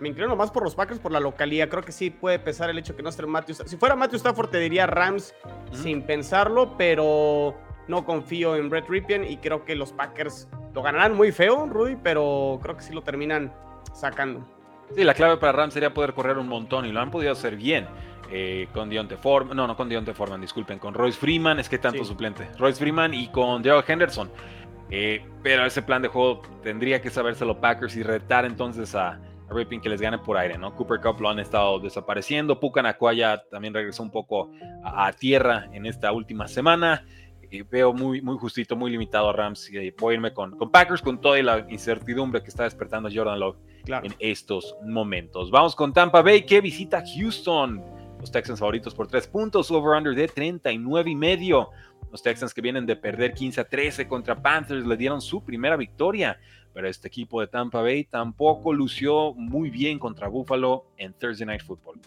me 0.00 0.08
inclino 0.08 0.34
más 0.34 0.50
por 0.50 0.64
los 0.64 0.74
Packers 0.74 0.98
por 0.98 1.12
la 1.12 1.20
localidad. 1.20 1.68
Creo 1.68 1.82
que 1.82 1.92
sí 1.92 2.10
puede 2.10 2.38
pesar 2.38 2.70
el 2.70 2.78
hecho 2.78 2.96
que 2.96 3.02
no 3.02 3.10
esté 3.10 3.24
Matthew 3.26 3.56
Si 3.66 3.76
fuera 3.76 3.94
Matthew 3.94 4.16
Stafford, 4.16 4.50
te 4.50 4.58
diría 4.58 4.86
Rams 4.86 5.34
sin 5.72 6.02
pensarlo, 6.02 6.76
pero 6.76 7.54
no 7.88 8.04
confío 8.04 8.56
en 8.56 8.70
Brett 8.70 8.88
Ripien 8.88 9.24
y 9.24 9.36
creo 9.36 9.64
que 9.64 9.74
los 9.76 9.92
Packers 9.92 10.48
lo 10.74 10.82
ganarán 10.82 11.14
muy 11.14 11.32
feo, 11.32 11.66
Rudy, 11.66 11.96
pero 12.02 12.58
creo 12.62 12.76
que 12.76 12.82
sí 12.82 12.94
lo 12.94 13.02
terminan 13.02 13.52
sacando. 13.92 14.46
Sí, 14.94 15.04
la 15.04 15.14
clave 15.14 15.36
para 15.36 15.52
Rams 15.52 15.74
sería 15.74 15.92
poder 15.92 16.14
correr 16.14 16.38
un 16.38 16.48
montón 16.48 16.86
y 16.86 16.92
lo 16.92 17.00
han 17.00 17.10
podido 17.10 17.32
hacer 17.32 17.56
bien. 17.56 17.86
Eh, 18.32 18.68
con 18.72 18.88
Dionte 18.88 19.16
Foreman, 19.16 19.56
no, 19.56 19.66
no 19.66 19.76
con 19.76 19.88
Dionte 19.88 20.14
Foreman, 20.14 20.40
disculpen, 20.40 20.78
con 20.78 20.94
Royce 20.94 21.18
Freeman, 21.18 21.58
es 21.58 21.68
que 21.68 21.78
tanto 21.78 22.04
suplente, 22.04 22.48
Royce 22.60 22.78
Freeman 22.78 23.12
y 23.12 23.26
con 23.26 23.60
Daryl 23.60 23.82
Henderson. 23.84 24.30
Eh, 24.88 25.24
pero 25.42 25.66
ese 25.66 25.82
plan 25.82 26.00
de 26.00 26.08
juego 26.08 26.42
tendría 26.62 27.02
que 27.02 27.10
sabérselo 27.10 27.60
Packers 27.60 27.96
y 27.96 28.04
retar 28.04 28.44
entonces 28.44 28.94
a, 28.94 29.18
Ripping 29.50 29.80
que 29.80 29.88
les 29.88 30.00
gane 30.00 30.18
por 30.18 30.36
aire, 30.36 30.56
¿no? 30.56 30.74
Cooper 30.74 31.00
Cup 31.00 31.20
lo 31.20 31.28
han 31.28 31.38
estado 31.38 31.78
desapareciendo. 31.80 32.58
Puka 32.58 32.82
Nakua 32.82 33.42
también 33.50 33.74
regresó 33.74 34.02
un 34.02 34.10
poco 34.10 34.50
a, 34.84 35.12
tierra 35.12 35.68
en 35.72 35.86
esta 35.86 36.12
última 36.12 36.46
semana. 36.48 37.04
veo 37.70 37.92
muy, 37.92 38.22
muy 38.22 38.38
justito, 38.38 38.76
muy 38.76 38.90
limitado 38.90 39.28
a 39.28 39.32
Rams. 39.32 39.70
Y 39.70 39.90
voy 39.92 40.12
a 40.12 40.14
irme 40.14 40.32
con, 40.32 40.56
con 40.56 40.70
Packers 40.70 41.02
con 41.02 41.20
toda 41.20 41.42
la 41.42 41.66
incertidumbre 41.68 42.42
que 42.42 42.48
está 42.48 42.64
despertando 42.64 43.08
Jordan 43.12 43.40
Love 43.40 43.56
en 43.86 44.14
estos 44.18 44.76
momentos. 44.84 45.50
Vamos 45.50 45.74
con 45.74 45.92
Tampa 45.92 46.22
Bay 46.22 46.42
que 46.44 46.60
visita 46.60 47.02
Houston. 47.16 47.82
Los 48.20 48.30
Texans 48.30 48.60
favoritos 48.60 48.94
por 48.94 49.08
tres 49.08 49.26
puntos, 49.26 49.70
over-under 49.70 50.14
de 50.14 50.28
39 50.28 51.10
y 51.10 51.16
medio. 51.16 51.70
Los 52.12 52.22
Texans 52.22 52.52
que 52.52 52.60
vienen 52.60 52.84
de 52.84 52.96
perder 52.96 53.32
15 53.32 53.62
a 53.62 53.64
13 53.64 54.06
contra 54.06 54.40
Panthers 54.40 54.86
le 54.86 54.96
dieron 54.96 55.20
su 55.22 55.42
primera 55.42 55.76
victoria 55.76 56.38
pero 56.72 56.88
este 56.88 57.08
equipo 57.08 57.40
de 57.40 57.46
Tampa 57.46 57.82
Bay 57.82 58.04
tampoco 58.04 58.72
lució 58.72 59.34
muy 59.34 59.70
bien 59.70 59.98
contra 59.98 60.28
Buffalo 60.28 60.86
en 60.96 61.12
Thursday 61.12 61.46
Night 61.46 61.62
Football. 61.62 62.00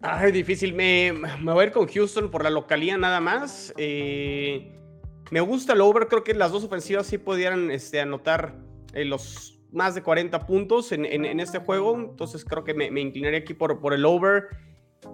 Ay, 0.00 0.32
difícil. 0.32 0.74
Me, 0.74 1.12
me 1.12 1.52
voy 1.52 1.64
a 1.64 1.66
ir 1.66 1.72
con 1.72 1.86
Houston 1.88 2.30
por 2.30 2.44
la 2.44 2.50
localía 2.50 2.96
nada 2.96 3.20
más. 3.20 3.74
Eh, 3.76 4.72
me 5.30 5.40
gusta 5.40 5.72
el 5.72 5.80
over. 5.80 6.06
Creo 6.06 6.22
que 6.22 6.34
las 6.34 6.52
dos 6.52 6.64
ofensivas 6.64 7.06
sí 7.06 7.18
pudieran 7.18 7.70
este, 7.70 8.00
anotar 8.00 8.54
eh, 8.94 9.04
los 9.04 9.60
más 9.72 9.94
de 9.94 10.02
40 10.02 10.46
puntos 10.46 10.92
en, 10.92 11.04
este 11.40 11.58
juego. 11.58 11.98
Entonces 11.98 12.44
creo 12.44 12.64
que 12.64 12.74
me, 12.74 12.90
me, 12.90 13.00
inclinaría 13.00 13.40
aquí 13.40 13.54
por, 13.54 13.80
por 13.80 13.92
el 13.92 14.04
over. 14.04 14.48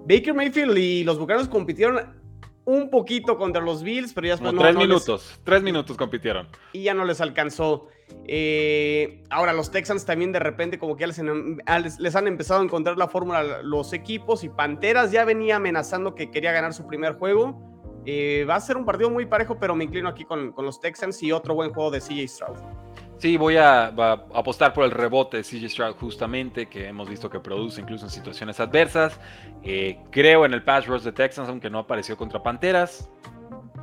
Baker 0.07 0.35
Mayfield 0.35 0.77
y 0.77 1.05
los 1.05 1.19
Bucaneros 1.19 1.49
compitieron 1.49 2.24
un 2.65 2.91
poquito 2.91 3.37
contra 3.37 3.63
los 3.63 3.83
Bills, 3.83 4.13
pero 4.15 4.27
ya 4.29 4.33
después 4.35 4.53
no, 4.53 4.61
Tres 4.61 4.77
minutos, 4.77 5.41
tres 5.45 5.63
minutos 5.63 5.97
compitieron. 5.97 6.49
Y 6.73 6.83
ya 6.85 6.95
no 6.95 7.05
les 7.05 7.21
alcanzó. 7.21 7.89
Eh, 8.27 9.23
ahora 9.31 9.53
los 9.53 9.71
Texans 9.71 10.05
también 10.05 10.33
de 10.33 10.39
repente 10.39 10.79
como 10.79 10.97
que 10.97 11.03
ya 11.03 11.07
les, 11.09 11.99
les, 11.99 12.17
han 12.17 12.29
empezado 12.29 12.61
a 12.61 12.65
encontrar 12.65 12.97
la 12.97 13.09
fórmula 13.09 13.63
los 13.63 13.93
equipos 13.93 14.45
y 14.45 14.49
Panteras 14.49 15.11
ya 15.11 15.25
venía 15.25 15.57
amenazando 15.57 16.15
que 16.15 16.31
quería 16.31 16.53
ganar 16.53 16.73
su 16.75 16.87
primer 16.87 17.15
juego. 17.15 17.59
Eh, 18.07 18.45
va 18.49 18.57
a 18.57 18.61
ser 18.61 18.77
un 18.77 18.85
partido 18.85 19.11
muy 19.11 19.27
parejo, 19.27 19.59
pero 19.59 19.75
me 19.75 19.85
inclino 19.85 20.09
aquí 20.09 20.25
con, 20.25 20.53
con 20.53 20.65
los 20.65 20.81
Texans 20.81 21.23
y 21.23 21.33
otro 21.33 21.55
buen 21.55 21.73
juego 21.73 21.91
de 21.91 22.01
CJ 22.01 22.29
Stroud. 22.29 22.84
Sí, 23.25 23.39
voy 23.39 23.57
a, 23.57 23.87
apostar 23.87 24.75
por 24.75 24.85
el 24.85 24.91
rebote 24.91 25.39
de 25.39 25.45
CJ 25.45 25.71
Stroud 25.71 25.95
justamente, 25.95 26.67
que 26.67 26.89
hemos 26.89 27.09
visto 27.09 27.31
que 27.31 27.41
produce 27.41 27.81
incluso 27.81 28.05
en 28.05 28.11
situaciones 28.11 28.61
adversas. 28.61 29.19
Eh, 29.63 29.99
creo 30.11 30.45
en 30.45 30.53
el 30.53 30.63
pass 30.63 30.87
rush 30.87 31.01
de 31.01 31.13
Texans, 31.13 31.49
aunque 31.49 31.71
no 31.71 31.79
apareció 31.79 32.19
contra 32.19 32.43
Panteras. 32.43 33.11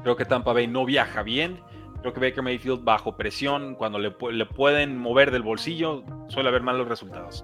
Creo 0.04 0.16
que 0.16 0.26
Tampa 0.26 0.54
Bay 0.54 0.68
no 0.68 0.86
viaja 0.86 1.24
bien. 1.24 1.60
Creo 2.02 2.14
que 2.14 2.20
Baker 2.20 2.44
Mayfield 2.44 2.84
bajo 2.84 3.18
presión, 3.18 3.74
cuando 3.74 3.98
le, 3.98 4.12
pueden 4.12 5.00
mover 5.00 5.32
del 5.32 5.42
bolsillo, 5.42 6.04
suele 6.28 6.50
haber 6.50 6.62
malos 6.62 6.88
resultados. 6.88 7.44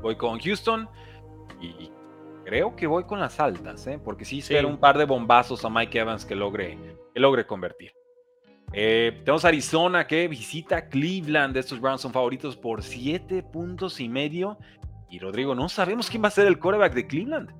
Voy 0.00 0.14
con 0.14 0.38
Houston 0.38 0.88
y 1.60 1.90
creo 2.44 2.76
que 2.76 2.86
voy 2.86 3.02
con 3.02 3.18
las 3.18 3.40
altas, 3.40 3.84
¿eh? 3.88 3.98
porque 3.98 4.24
sí 4.24 4.38
espero 4.38 4.68
un 4.68 4.78
par 4.78 4.96
de 4.96 5.06
bombazos 5.06 5.64
a 5.64 5.70
Mike 5.70 5.98
Evans 5.98 6.24
que 6.24 6.36
logre, 6.36 6.78
que 7.12 7.18
logre 7.18 7.48
convertir. 7.48 7.95
Eh, 8.72 9.20
tenemos 9.24 9.44
Arizona 9.44 10.06
que 10.06 10.28
visita 10.28 10.88
Cleveland. 10.88 11.56
Estos 11.56 11.80
Browns 11.80 12.00
son 12.00 12.12
favoritos 12.12 12.56
por 12.56 12.82
7 12.82 13.42
puntos 13.42 14.00
y 14.00 14.08
medio. 14.08 14.58
Y 15.10 15.18
Rodrigo, 15.18 15.54
no 15.54 15.68
sabemos 15.68 16.10
quién 16.10 16.22
va 16.22 16.28
a 16.28 16.32
ser 16.32 16.46
el 16.46 16.58
quarterback 16.58 16.94
de 16.94 17.06
Cleveland. 17.06 17.50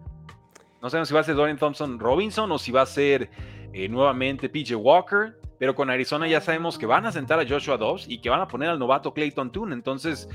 No 0.82 0.90
sabemos 0.90 1.08
si 1.08 1.14
va 1.14 1.20
a 1.20 1.24
ser 1.24 1.36
Dorian 1.36 1.58
Thompson 1.58 1.98
Robinson 1.98 2.50
o 2.52 2.58
si 2.58 2.72
va 2.72 2.82
a 2.82 2.86
ser 2.86 3.30
eh, 3.72 3.88
nuevamente 3.88 4.48
PJ 4.48 4.76
Walker. 4.76 5.38
Pero 5.58 5.74
con 5.74 5.88
Arizona 5.88 6.28
ya 6.28 6.40
sabemos 6.40 6.76
que 6.76 6.84
van 6.84 7.06
a 7.06 7.12
sentar 7.12 7.40
a 7.40 7.48
Joshua 7.48 7.78
Dobbs 7.78 8.06
y 8.08 8.20
que 8.20 8.28
van 8.28 8.40
a 8.40 8.48
poner 8.48 8.68
al 8.68 8.78
novato 8.78 9.14
Clayton 9.14 9.50
Toon. 9.52 9.72
Entonces, 9.72 10.28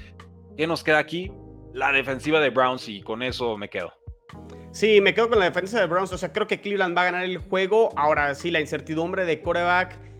¿qué 0.58 0.66
nos 0.66 0.84
queda 0.84 0.98
aquí? 0.98 1.32
La 1.74 1.92
defensiva 1.92 2.40
de 2.40 2.50
Browns 2.50 2.90
y 2.90 3.01
con 3.01 3.22
eso 3.22 3.56
me 3.56 3.70
quedo. 3.70 3.94
Sí, 4.72 5.00
me 5.01 5.13
quedo 5.13 5.30
con 5.30 5.40
la 5.40 5.46
defensa 5.46 5.80
de 5.80 5.86
Browns. 5.86 6.12
O 6.12 6.18
sea, 6.18 6.32
creo 6.32 6.48
que 6.48 6.60
Cleveland 6.60 6.98
va 6.98 7.01
a 7.01 7.06
ganar 7.06 7.24
el 7.24 7.38
juego. 7.38 7.90
Ahora 7.96 8.34
sí, 8.34 8.50
la 8.50 8.62
incertidumbre 8.62 9.25
de 9.25 9.42
quarterback 9.42 10.11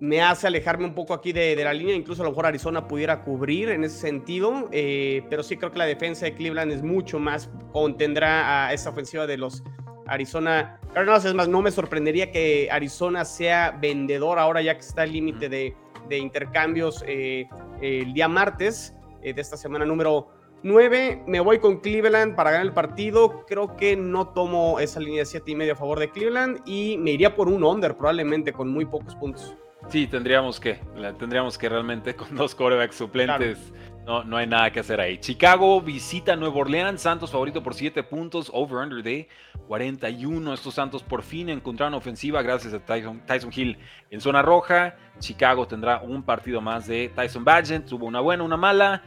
me 0.00 0.22
hace 0.22 0.46
alejarme 0.46 0.84
un 0.84 0.94
poco 0.94 1.14
aquí 1.14 1.32
de, 1.32 1.56
la 1.56 1.72
línea. 1.72 1.94
Incluso 1.94 2.22
a 2.22 2.24
lo 2.24 2.30
mejor 2.30 2.46
Arizona 2.46 2.86
pudiera 2.86 3.22
cubrir 3.22 3.70
en 3.70 3.84
ese 3.84 3.98
sentido. 3.98 4.68
Eh, 4.72 5.22
pero 5.28 5.42
sí 5.42 5.56
creo 5.56 5.72
que 5.72 5.78
la 5.78 5.86
defensa 5.86 6.26
de 6.26 6.34
Cleveland 6.34 6.72
es 6.72 6.82
mucho 6.82 7.18
más, 7.18 7.50
contendrá 7.72 8.68
a 8.68 8.72
esa 8.72 8.90
ofensiva 8.90 9.26
de 9.26 9.36
los 9.36 9.62
Arizona 10.06 10.80
Cardinals. 10.94 11.24
Es 11.24 11.34
más, 11.34 11.48
no 11.48 11.62
me 11.62 11.70
sorprendería 11.70 12.30
que 12.30 12.68
Arizona 12.70 13.24
sea 13.24 13.76
vendedor 13.80 14.38
ahora 14.38 14.62
ya 14.62 14.74
que 14.74 14.80
está 14.80 15.04
el 15.04 15.12
límite 15.12 15.48
de, 15.48 15.74
intercambios 16.10 17.04
eh, 17.06 17.46
el 17.82 18.14
día 18.14 18.28
martes 18.28 18.94
eh, 19.22 19.34
de 19.34 19.42
esta 19.42 19.58
semana 19.58 19.84
número 19.84 20.28
9, 20.62 21.24
me 21.26 21.38
voy 21.38 21.58
con 21.58 21.80
Cleveland 21.80 22.34
para 22.34 22.50
ganar 22.50 22.66
el 22.66 22.72
partido. 22.72 23.44
Creo 23.46 23.76
que 23.76 23.96
no 23.96 24.28
tomo 24.28 24.80
esa 24.80 25.00
línea 25.00 25.20
de 25.20 25.26
7 25.26 25.50
y 25.50 25.54
medio 25.54 25.74
a 25.74 25.76
favor 25.76 26.00
de 26.00 26.10
Cleveland 26.10 26.62
y 26.66 26.96
me 26.98 27.12
iría 27.12 27.34
por 27.36 27.48
un 27.48 27.62
under 27.62 27.96
probablemente 27.96 28.52
con 28.52 28.68
muy 28.68 28.84
pocos 28.84 29.14
puntos. 29.16 29.56
Sí, 29.88 30.06
tendríamos 30.06 30.60
que, 30.60 30.80
tendríamos 31.18 31.56
que 31.56 31.68
realmente 31.68 32.14
con 32.14 32.36
dos 32.36 32.54
corebacks 32.54 32.96
suplentes. 32.96 33.72
No, 34.04 34.22
no 34.24 34.36
hay 34.36 34.46
nada 34.46 34.70
que 34.70 34.80
hacer 34.80 35.00
ahí. 35.00 35.18
Chicago 35.18 35.80
visita 35.80 36.36
Nueva 36.36 36.56
Orleans, 36.56 37.00
Santos 37.00 37.30
favorito 37.30 37.62
por 37.62 37.74
7 37.74 38.02
puntos, 38.04 38.50
over-under 38.54 39.02
de 39.02 39.28
41. 39.66 40.54
Estos 40.54 40.74
Santos 40.74 41.02
por 41.02 41.22
fin 41.22 41.48
encontraron 41.50 41.94
ofensiva 41.94 42.40
gracias 42.42 42.72
a 42.74 42.80
Tyson, 42.80 43.20
Tyson, 43.26 43.50
Hill 43.54 43.78
en 44.10 44.20
zona 44.20 44.42
roja. 44.42 44.96
Chicago 45.20 45.66
tendrá 45.66 46.00
un 46.00 46.22
partido 46.22 46.60
más 46.60 46.86
de 46.86 47.10
Tyson 47.14 47.44
Badgett, 47.44 47.86
tuvo 47.86 48.06
una 48.06 48.20
buena, 48.20 48.44
una 48.44 48.56
mala. 48.56 49.02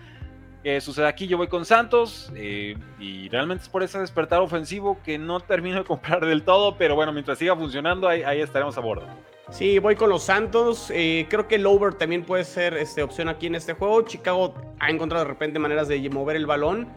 ¿Qué 0.63 0.79
sucede 0.81 1.07
aquí? 1.07 1.27
Yo 1.27 1.37
voy 1.37 1.47
con 1.47 1.65
Santos 1.65 2.31
eh, 2.35 2.75
y 2.99 3.27
realmente 3.29 3.63
es 3.63 3.69
por 3.69 3.81
ese 3.81 3.99
despertar 3.99 4.41
ofensivo 4.41 4.99
que 5.03 5.17
no 5.17 5.39
termino 5.41 5.77
de 5.77 5.83
comprar 5.83 6.25
del 6.25 6.43
todo, 6.43 6.77
pero 6.77 6.93
bueno, 6.95 7.11
mientras 7.11 7.39
siga 7.39 7.55
funcionando, 7.55 8.07
ahí, 8.07 8.21
ahí 8.21 8.41
estaremos 8.41 8.77
a 8.77 8.81
bordo. 8.81 9.07
Sí, 9.51 9.79
voy 9.79 9.97
con 9.97 10.09
los 10.09 10.23
Santos. 10.23 10.89
Eh, 10.93 11.27
creo 11.29 11.47
que 11.47 11.55
el 11.55 11.65
over 11.65 11.93
también 11.93 12.23
puede 12.23 12.45
ser 12.45 12.73
este, 12.75 13.03
opción 13.03 13.27
aquí 13.27 13.47
en 13.47 13.55
este 13.55 13.73
juego. 13.73 14.01
Chicago 14.03 14.55
ha 14.79 14.89
encontrado 14.89 15.25
de 15.25 15.29
repente 15.29 15.59
maneras 15.59 15.89
de 15.89 16.09
mover 16.09 16.37
el 16.37 16.45
balón. 16.45 16.87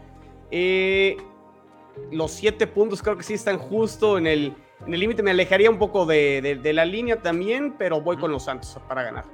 Eh, 0.52 1.16
los 2.12 2.30
siete 2.30 2.68
puntos 2.68 3.02
creo 3.02 3.16
que 3.16 3.25
sí 3.25 3.34
están 3.34 3.58
justo 3.58 4.18
en 4.18 4.28
el 4.28 4.54
límite. 4.87 5.25
Me 5.25 5.32
alejaría 5.32 5.68
un 5.68 5.78
poco 5.78 6.06
de, 6.06 6.61
la 6.62 6.84
línea 6.84 7.20
también, 7.20 7.75
pero 7.76 8.00
voy 8.00 8.16
con 8.16 8.30
los 8.30 8.44
Santos 8.44 8.78
para 8.88 9.02
ganar. 9.02 9.25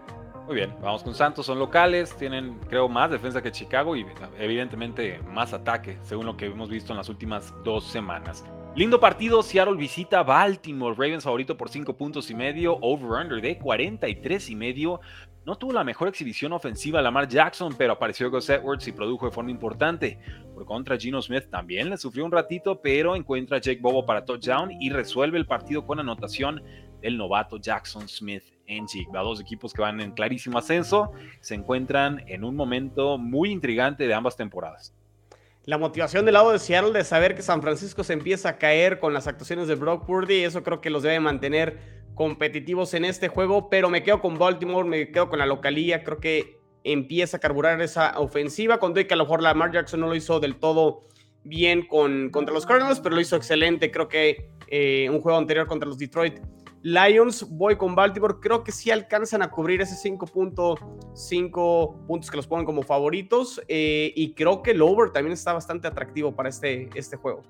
Muy 0.50 0.56
bien, 0.56 0.74
vamos 0.82 1.04
con 1.04 1.14
Santos, 1.14 1.46
son 1.46 1.60
locales, 1.60 2.12
tienen 2.16 2.58
creo 2.68 2.88
más 2.88 3.08
defensa 3.08 3.40
que 3.40 3.52
Chicago 3.52 3.94
y 3.94 4.04
evidentemente 4.36 5.20
más 5.22 5.52
ataque, 5.52 5.96
según 6.02 6.26
lo 6.26 6.36
que 6.36 6.46
hemos 6.46 6.68
visto 6.68 6.92
en 6.92 6.96
las 6.96 7.08
últimas 7.08 7.54
dos 7.62 7.84
semanas. 7.84 8.44
Lindo 8.74 8.98
partido, 8.98 9.44
Seattle 9.44 9.76
visita 9.76 10.24
Baltimore, 10.24 10.96
Ravens 10.98 11.22
favorito 11.22 11.56
por 11.56 11.68
5 11.68 11.96
puntos 11.96 12.32
y 12.32 12.34
medio, 12.34 12.78
over-under 12.80 13.40
de 13.40 13.58
43 13.58 14.50
y 14.50 14.56
medio. 14.56 15.00
No 15.46 15.56
tuvo 15.56 15.72
la 15.72 15.84
mejor 15.84 16.08
exhibición 16.08 16.52
ofensiva 16.52 17.00
Lamar 17.00 17.28
Jackson, 17.28 17.72
pero 17.78 17.92
apareció 17.92 18.28
Gus 18.28 18.50
Edwards 18.50 18.88
y 18.88 18.92
produjo 18.92 19.26
de 19.26 19.32
forma 19.32 19.52
importante. 19.52 20.18
Por 20.52 20.64
contra, 20.64 20.98
Gino 20.98 21.22
Smith 21.22 21.48
también 21.48 21.90
le 21.90 21.96
sufrió 21.96 22.24
un 22.24 22.32
ratito, 22.32 22.80
pero 22.82 23.14
encuentra 23.14 23.58
a 23.58 23.60
Jake 23.60 23.80
Bobo 23.80 24.04
para 24.04 24.24
touchdown 24.24 24.72
y 24.80 24.90
resuelve 24.90 25.38
el 25.38 25.46
partido 25.46 25.86
con 25.86 26.00
anotación 26.00 26.60
del 27.00 27.16
novato 27.16 27.58
Jackson 27.58 28.08
Smith 28.08 28.44
en. 28.66 28.86
Dos 29.12 29.40
equipos 29.40 29.72
que 29.72 29.82
van 29.82 30.00
en 30.00 30.12
clarísimo 30.12 30.58
ascenso, 30.58 31.12
se 31.40 31.54
encuentran 31.54 32.24
en 32.26 32.44
un 32.44 32.54
momento 32.54 33.18
muy 33.18 33.50
intrigante 33.50 34.06
de 34.06 34.14
ambas 34.14 34.36
temporadas. 34.36 34.94
La 35.64 35.76
motivación 35.76 36.24
del 36.24 36.34
lado 36.34 36.52
de 36.52 36.58
Seattle 36.58 36.92
de 36.92 37.04
saber 37.04 37.34
que 37.34 37.42
San 37.42 37.60
Francisco 37.60 38.02
se 38.02 38.14
empieza 38.14 38.50
a 38.50 38.58
caer 38.58 38.98
con 38.98 39.12
las 39.12 39.26
actuaciones 39.26 39.68
de 39.68 39.74
Brock 39.74 40.06
Purdy, 40.06 40.44
eso 40.44 40.62
creo 40.62 40.80
que 40.80 40.90
los 40.90 41.02
debe 41.02 41.20
mantener 41.20 42.00
competitivos 42.14 42.94
en 42.94 43.04
este 43.04 43.28
juego, 43.28 43.68
pero 43.68 43.90
me 43.90 44.02
quedo 44.02 44.20
con 44.20 44.38
Baltimore, 44.38 44.88
me 44.88 45.10
quedo 45.10 45.28
con 45.28 45.38
la 45.38 45.46
localía, 45.46 46.02
creo 46.02 46.18
que 46.18 46.58
empieza 46.82 47.36
a 47.36 47.40
carburar 47.40 47.80
esa 47.82 48.18
ofensiva, 48.18 48.78
con 48.78 48.94
que 48.94 49.06
a 49.10 49.16
lo 49.16 49.24
mejor 49.24 49.42
Lamar 49.42 49.70
Jackson 49.70 50.00
no 50.00 50.06
lo 50.06 50.14
hizo 50.14 50.40
del 50.40 50.56
todo 50.56 51.06
bien 51.44 51.86
con, 51.86 52.30
contra 52.30 52.54
los 52.54 52.66
Cardinals, 52.66 53.00
pero 53.00 53.14
lo 53.14 53.20
hizo 53.20 53.36
excelente, 53.36 53.90
creo 53.90 54.08
que 54.08 54.50
eh, 54.68 55.08
un 55.10 55.20
juego 55.20 55.38
anterior 55.38 55.66
contra 55.66 55.88
los 55.88 55.98
Detroit 55.98 56.40
Lions, 56.82 57.46
voy 57.48 57.76
con 57.76 57.94
Baltimore. 57.94 58.36
Creo 58.40 58.64
que 58.64 58.72
sí 58.72 58.90
alcanzan 58.90 59.42
a 59.42 59.50
cubrir 59.50 59.80
ese 59.82 59.96
5.5 60.08 62.06
puntos 62.06 62.30
que 62.30 62.36
los 62.36 62.46
ponen 62.46 62.64
como 62.64 62.82
favoritos. 62.82 63.60
Eh, 63.68 64.12
y 64.16 64.32
creo 64.34 64.62
que 64.62 64.70
el 64.72 64.82
over 64.82 65.10
también 65.10 65.32
está 65.32 65.52
bastante 65.52 65.88
atractivo 65.88 66.34
para 66.34 66.48
este, 66.48 66.88
este 66.94 67.16
juego. 67.16 67.42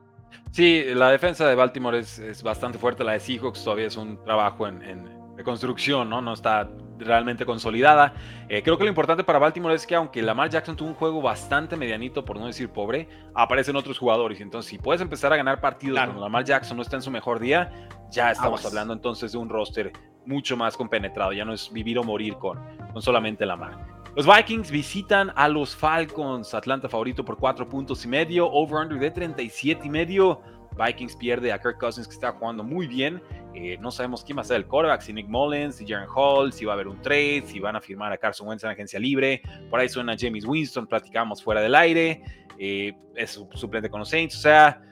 Sí, 0.50 0.82
la 0.94 1.10
defensa 1.10 1.48
de 1.48 1.54
Baltimore 1.54 1.98
es, 1.98 2.42
bastante 2.42 2.78
fuerte. 2.78 3.04
La 3.04 3.12
de 3.12 3.20
Seahawks 3.20 3.62
todavía 3.62 3.86
es 3.86 3.96
un 3.96 4.22
trabajo 4.24 4.66
en, 4.66 4.82
en 4.82 5.20
construcción, 5.44 6.10
¿no? 6.10 6.20
No 6.20 6.34
está 6.34 6.68
realmente 7.04 7.44
consolidada. 7.44 8.14
Eh, 8.48 8.62
creo 8.62 8.78
que 8.78 8.84
lo 8.84 8.90
importante 8.90 9.24
para 9.24 9.38
Baltimore 9.38 9.74
es 9.74 9.86
que 9.86 9.94
aunque 9.94 10.22
Lamar 10.22 10.50
Jackson 10.50 10.76
tuvo 10.76 10.88
un 10.88 10.94
juego 10.94 11.20
bastante 11.22 11.76
medianito, 11.76 12.24
por 12.24 12.38
no 12.38 12.46
decir 12.46 12.70
pobre, 12.70 13.08
aparecen 13.34 13.76
otros 13.76 13.98
jugadores. 13.98 14.40
Entonces, 14.40 14.70
si 14.70 14.78
puedes 14.78 15.00
empezar 15.00 15.32
a 15.32 15.36
ganar 15.36 15.60
partidos 15.60 15.98
cuando 15.98 16.20
Lamar 16.20 16.44
Jackson 16.44 16.76
no 16.76 16.82
está 16.82 16.96
en 16.96 17.02
su 17.02 17.10
mejor 17.10 17.40
día, 17.40 17.70
ya 18.10 18.30
estamos 18.30 18.64
hablando 18.64 18.92
entonces 18.92 19.32
de 19.32 19.38
un 19.38 19.48
roster 19.48 19.92
mucho 20.26 20.56
más 20.56 20.76
compenetrado. 20.76 21.32
Ya 21.32 21.44
no 21.44 21.52
es 21.52 21.72
vivir 21.72 21.98
o 21.98 22.04
morir 22.04 22.34
con, 22.34 22.58
con 22.92 23.02
solamente 23.02 23.46
Lamar. 23.46 24.00
Los 24.16 24.26
Vikings 24.26 24.70
visitan 24.70 25.32
a 25.36 25.48
los 25.48 25.76
Falcons. 25.76 26.52
Atlanta 26.54 26.88
favorito 26.88 27.24
por 27.24 27.36
4 27.36 27.68
puntos 27.68 28.04
y 28.04 28.08
medio. 28.08 28.50
Over-under 28.50 28.98
de 28.98 29.10
37 29.10 29.86
y 29.86 29.90
medio. 29.90 30.40
Vikings 30.84 31.16
pierde 31.16 31.52
a 31.52 31.60
Kirk 31.60 31.78
Cousins, 31.78 32.06
que 32.06 32.14
está 32.14 32.32
jugando 32.32 32.64
muy 32.64 32.86
bien. 32.86 33.22
Eh, 33.54 33.76
no 33.80 33.90
sabemos 33.90 34.24
quién 34.24 34.38
va 34.38 34.42
a 34.42 34.44
ser 34.44 34.56
el 34.56 34.66
quarterback, 34.66 35.02
si 35.02 35.12
Nick 35.12 35.28
Mullins, 35.28 35.76
si 35.76 35.86
Jaren 35.86 36.08
Hall, 36.14 36.52
si 36.52 36.64
va 36.64 36.72
a 36.72 36.74
haber 36.74 36.88
un 36.88 37.00
trade, 37.02 37.42
si 37.46 37.60
van 37.60 37.76
a 37.76 37.80
firmar 37.80 38.12
a 38.12 38.18
Carson 38.18 38.48
Wentz 38.48 38.64
en 38.64 38.70
agencia 38.70 38.98
libre. 38.98 39.42
Por 39.68 39.80
ahí 39.80 39.88
suena 39.88 40.16
James 40.18 40.44
Winston, 40.44 40.86
platicamos 40.86 41.42
fuera 41.42 41.60
del 41.60 41.74
aire. 41.74 42.22
Eh, 42.58 42.92
es 43.16 43.42
suplente 43.54 43.90
con 43.90 44.00
los 44.00 44.08
Saints. 44.08 44.36
O 44.36 44.40
sea, 44.40 44.82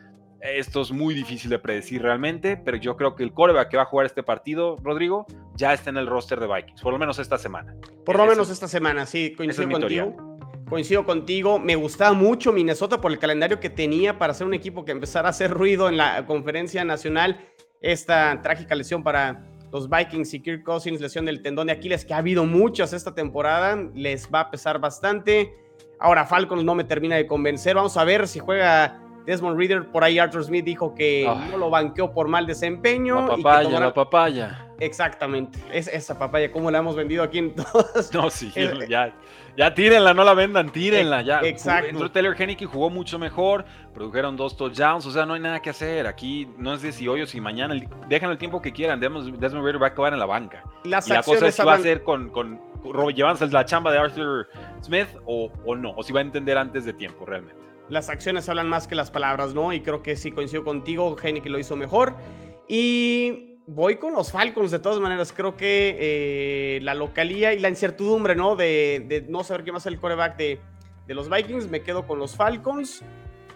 esto 0.41 0.83
es 0.83 0.93
muy 0.93 1.15
difícil 1.15 1.51
de 1.51 1.59
predecir 1.59 2.03
realmente, 2.03 2.57
pero 2.57 2.77
yo 2.77 2.97
creo 2.97 3.15
que 3.15 3.23
el 3.23 3.33
quarterback 3.33 3.69
que 3.69 3.77
va 3.77 3.85
a 3.85 3.87
jugar 3.87 4.07
este 4.07 4.23
partido, 4.23 4.77
Rodrigo, 4.83 5.27
ya 5.55 5.73
está 5.73 5.91
en 5.91 5.97
el 5.97 6.07
roster 6.07 6.39
de 6.41 6.47
Vikings, 6.47 6.81
por 6.83 6.93
lo 6.93 6.99
menos 6.99 7.19
esta 7.19 7.39
semana. 7.39 7.75
Por 8.05 8.17
lo 8.17 8.27
menos 8.27 8.51
esta 8.51 8.69
semana, 8.69 9.05
sí, 9.07 9.35
coincido 9.37 9.69
contigo. 9.69 10.28
Coincido 10.69 11.07
contigo, 11.07 11.59
me 11.59 11.77
gustaba 11.77 12.13
mucho 12.13 12.53
Minnesota 12.53 13.01
por 13.01 13.11
el 13.11 13.19
calendario 13.19 13.59
que 13.59 13.71
tenía 13.71 14.19
para 14.19 14.35
ser 14.35 14.47
un 14.47 14.53
equipo 14.53 14.85
que 14.85 14.93
empezara 14.93 15.29
a 15.29 15.31
hacer 15.31 15.51
ruido 15.51 15.89
en 15.89 15.97
la 15.97 16.27
conferencia 16.27 16.85
nacional. 16.85 17.41
Esta 17.81 18.43
trágica 18.43 18.75
lesión 18.75 19.03
para 19.03 19.47
los 19.73 19.89
Vikings 19.89 20.35
y 20.35 20.41
Kirk 20.41 20.65
Cousins, 20.65 21.01
lesión 21.01 21.25
del 21.25 21.41
tendón 21.41 21.69
de 21.69 21.73
Aquiles, 21.73 22.05
que 22.05 22.13
ha 22.13 22.19
habido 22.19 22.45
muchas 22.45 22.93
esta 22.93 23.15
temporada, 23.15 23.77
les 23.95 24.29
va 24.29 24.41
a 24.41 24.51
pesar 24.51 24.79
bastante. 24.79 25.55
Ahora 25.99 26.27
Falcons 26.27 26.65
no 26.65 26.75
me 26.75 26.85
termina 26.85 27.17
de 27.17 27.27
convencer. 27.27 27.75
Vamos 27.75 27.97
a 27.97 28.05
ver 28.05 28.29
si 28.29 28.39
juega 28.39 29.03
Desmond 29.29 29.59
Reader. 29.59 29.85
Por 29.89 30.03
ahí 30.03 30.19
Arthur 30.19 30.43
Smith 30.43 30.65
dijo 30.65 30.95
que 30.95 31.31
no 31.51 31.59
lo 31.59 31.69
banqueó 31.69 32.11
por 32.13 32.29
mal 32.29 32.47
desempeño. 32.47 33.21
La 33.21 33.37
papaya, 33.37 33.81
la 33.81 33.93
papaya. 33.93 34.67
Exactamente. 34.81 35.59
Es 35.71 35.87
esa 35.87 36.19
papaya, 36.19 36.51
como 36.51 36.71
la 36.71 36.79
hemos 36.79 36.97
vendido 36.97 37.23
aquí 37.23 37.37
en 37.39 37.55
todos. 37.55 38.13
No, 38.15 38.31
sí, 38.31 38.51
ya. 38.89 39.13
Ya 39.55 39.75
tírenla, 39.75 40.15
no 40.15 40.25
la 40.25 40.33
vendan, 40.33 40.71
tírenla. 40.71 41.21
Ya. 41.21 41.41
Exacto. 41.43 41.91
Entró 41.91 42.11
Taylor 42.11 42.41
Henneke 42.41 42.65
jugó 42.65 42.89
mucho 42.89 43.19
mejor, 43.19 43.67
produjeron 43.93 44.37
dos 44.37 44.57
touchdowns, 44.57 45.05
o 45.05 45.11
sea, 45.11 45.27
no 45.27 45.35
hay 45.35 45.41
nada 45.41 45.61
que 45.61 45.69
hacer. 45.69 46.07
Aquí 46.07 46.49
no 46.57 46.73
es 46.73 46.81
de 46.81 46.93
si 46.93 47.07
hoy 47.07 47.21
o 47.21 47.27
si 47.27 47.39
mañana, 47.39 47.75
dejan 48.09 48.31
el 48.31 48.39
tiempo 48.39 48.63
que 48.63 48.73
quieran. 48.73 48.99
Desmond 48.99 49.43
Reader 49.43 49.83
va 49.83 49.89
a 49.89 49.91
acabar 49.91 50.15
en 50.15 50.21
la 50.21 50.27
banca. 50.27 50.65
Las 50.85 51.07
y 51.09 51.13
la 51.13 51.23
cosa 51.23 51.49
es 51.49 51.55
si 51.55 51.63
va 51.63 51.75
a 51.75 51.79
ser 51.81 52.03
con, 52.03 52.31
con, 52.31 52.59
llevándose 53.15 53.47
la 53.49 53.67
chamba 53.67 53.93
de 53.93 53.99
Arthur 53.99 54.49
Smith 54.81 55.09
o, 55.27 55.51
o 55.67 55.77
no, 55.77 55.91
o 55.91 56.03
si 56.03 56.15
va 56.15 56.21
a 56.21 56.23
entender 56.23 56.57
antes 56.57 56.87
de 56.87 56.95
tiempo 56.95 57.27
realmente. 57.27 57.68
Las 57.89 58.11
acciones 58.11 58.49
hablan 58.49 58.69
más 58.69 58.87
que 58.87 58.95
las 58.95 59.11
palabras, 59.11 59.55
¿no? 59.55 59.73
Y 59.73 59.81
creo 59.81 60.03
que 60.03 60.17
sí 60.17 60.31
coincido 60.31 60.65
contigo, 60.65 61.17
Henneke 61.21 61.49
lo 61.49 61.59
hizo 61.59 61.75
mejor. 61.77 62.15
Y 62.69 63.61
voy 63.67 63.97
con 63.97 64.13
los 64.13 64.31
Falcons 64.31 64.71
de 64.71 64.79
todas 64.79 65.01
maneras. 65.01 65.33
Creo 65.33 65.57
que 65.57 65.97
eh, 65.99 66.81
la 66.83 66.95
localía 66.95 67.55
y 67.55 67.59
la 67.59 67.69
incertidumbre, 67.69 68.35
¿no? 68.35 68.57
De, 68.57 69.25
no 69.29 69.43
saber 69.45 69.65
quién 69.65 69.75
va 69.75 69.79
a 69.79 69.81
ser 69.81 69.95
el 69.95 70.01
coreback 70.01 70.37
de, 70.37 70.61
los 71.07 71.31
Vikings, 71.31 71.69
me 71.69 71.81
quedo 71.81 72.07
con 72.07 72.19
los 72.19 72.37
Falcons. 72.37 73.03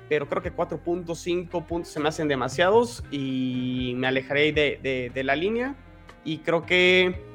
Pero 0.08 0.28
creo 0.28 0.42
que 0.42 0.54
4.5 0.54 1.64
puntos 1.66 1.92
se 1.92 2.00
me 2.00 2.08
hacen 2.08 2.28
demasiados 2.28 3.02
y 3.10 3.94
me 3.96 4.06
alejaré 4.06 4.52
de, 4.52 5.10
de 5.12 5.24
la 5.24 5.36
línea. 5.36 5.74
Y 6.24 6.38
creo 6.38 6.64
que 6.64 7.31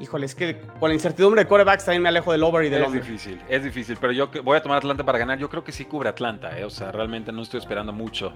híjole, 0.00 0.26
es 0.26 0.34
que 0.34 0.60
con 0.80 0.88
la 0.88 0.94
incertidumbre 0.94 1.42
de 1.42 1.48
corebacks 1.48 1.84
también 1.84 2.02
me 2.02 2.08
alejo 2.08 2.32
del 2.32 2.42
over 2.42 2.64
y 2.64 2.68
del 2.68 2.84
Es 2.84 2.92
difícil, 2.92 3.40
es 3.48 3.64
difícil, 3.64 3.96
pero 4.00 4.12
yo 4.12 4.28
voy 4.42 4.56
a 4.56 4.62
tomar 4.62 4.78
Atlanta 4.78 5.04
para 5.04 5.18
ganar. 5.18 5.38
Yo 5.38 5.48
creo 5.48 5.64
que 5.64 5.72
sí 5.72 5.84
cubre 5.84 6.08
Atlanta, 6.08 6.58
eh, 6.58 6.64
o 6.64 6.70
sea, 6.70 6.92
realmente 6.92 7.32
no 7.32 7.42
estoy 7.42 7.60
esperando 7.60 7.92
mucho. 7.92 8.32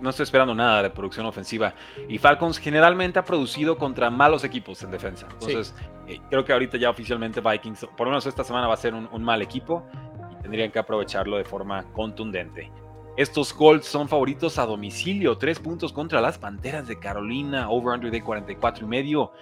no 0.00 0.10
estoy 0.10 0.24
esperando 0.24 0.54
nada 0.54 0.82
de 0.82 0.90
producción 0.90 1.26
ofensiva. 1.26 1.74
Y 2.08 2.18
Falcons 2.18 2.58
generalmente 2.58 3.18
ha 3.18 3.24
producido 3.24 3.76
contra 3.76 4.10
malos 4.10 4.44
equipos 4.44 4.82
en 4.82 4.90
defensa. 4.90 5.26
Entonces, 5.32 5.74
eh, 6.06 6.20
creo 6.28 6.44
que 6.44 6.52
ahorita 6.52 6.76
ya 6.76 6.90
oficialmente 6.90 7.40
Vikings, 7.40 7.86
por 7.96 8.06
lo 8.06 8.12
menos 8.12 8.26
esta 8.26 8.44
semana 8.44 8.66
va 8.66 8.74
a 8.74 8.78
ser 8.78 8.94
un, 8.94 9.22
mal 9.22 9.42
equipo 9.42 9.86
y 10.30 10.42
tendrían 10.42 10.70
que 10.70 10.78
aprovecharlo 10.78 11.36
de 11.36 11.44
forma 11.44 11.84
contundente. 11.92 12.70
Estos 13.16 13.52
Colts 13.52 13.86
son 13.86 14.08
favoritos 14.08 14.58
a 14.58 14.64
domicilio, 14.64 15.36
tres 15.36 15.60
puntos 15.60 15.92
contra 15.92 16.20
las 16.20 16.38
Panteras 16.38 16.88
de 16.88 16.98
Carolina, 16.98 17.68
over-under 17.68 18.10
de 18.10 18.22
44 18.22 18.86
y 18.86 18.88
medio. 18.88 19.32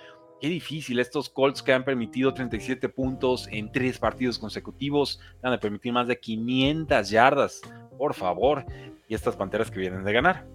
Qué 0.41 0.49
difícil 0.49 0.99
estos 0.99 1.29
Colts 1.29 1.63
que 1.63 1.75
han 1.75 1.85
permitido 1.85 2.33
37 2.33 2.89
puntos 2.89 3.47
en 3.51 3.71
tres 3.71 3.99
partidos 3.99 4.39
consecutivos, 4.39 5.21
van 5.43 5.53
a 5.53 5.61
permitir 5.61 5.93
más 5.93 6.09
de 6.09 6.19
500 6.19 7.11
yardas, 7.11 7.61
por 7.99 8.15
favor, 8.15 8.65
y 9.07 9.15
estas 9.15 9.37
Panteras 9.37 9.71
que 9.71 9.79
vienen 9.79 10.03
de 10.03 10.13
ganar. 10.15 10.47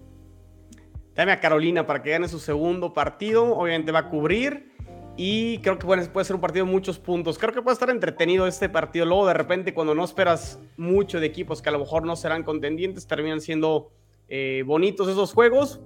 Dame 1.14 1.30
a 1.30 1.40
Carolina 1.40 1.86
para 1.86 2.02
que 2.02 2.10
gane 2.10 2.26
su 2.26 2.40
segundo 2.40 2.92
partido, 2.92 3.56
obviamente 3.56 3.92
va 3.92 4.00
a 4.00 4.08
cubrir. 4.10 4.74
Y 5.16 5.58
creo 5.58 5.78
que 5.78 5.86
puede 5.86 6.24
ser 6.24 6.36
un 6.36 6.42
partido 6.42 6.66
de 6.66 6.70
muchos 6.70 6.98
puntos. 6.98 7.38
Creo 7.38 7.54
que 7.54 7.62
puede 7.62 7.72
estar 7.72 7.88
entretenido 7.88 8.46
este 8.46 8.68
partido. 8.68 9.06
Luego, 9.06 9.26
de 9.26 9.32
repente, 9.32 9.72
cuando 9.72 9.94
no 9.94 10.04
esperas 10.04 10.60
mucho 10.76 11.20
de 11.20 11.26
equipos 11.26 11.62
que 11.62 11.70
a 11.70 11.72
lo 11.72 11.78
mejor 11.78 12.04
no 12.04 12.16
serán 12.16 12.42
contendientes, 12.42 13.06
terminan 13.06 13.40
siendo 13.40 13.90
eh, 14.28 14.62
bonitos 14.66 15.08
esos 15.08 15.32
juegos. 15.32 15.80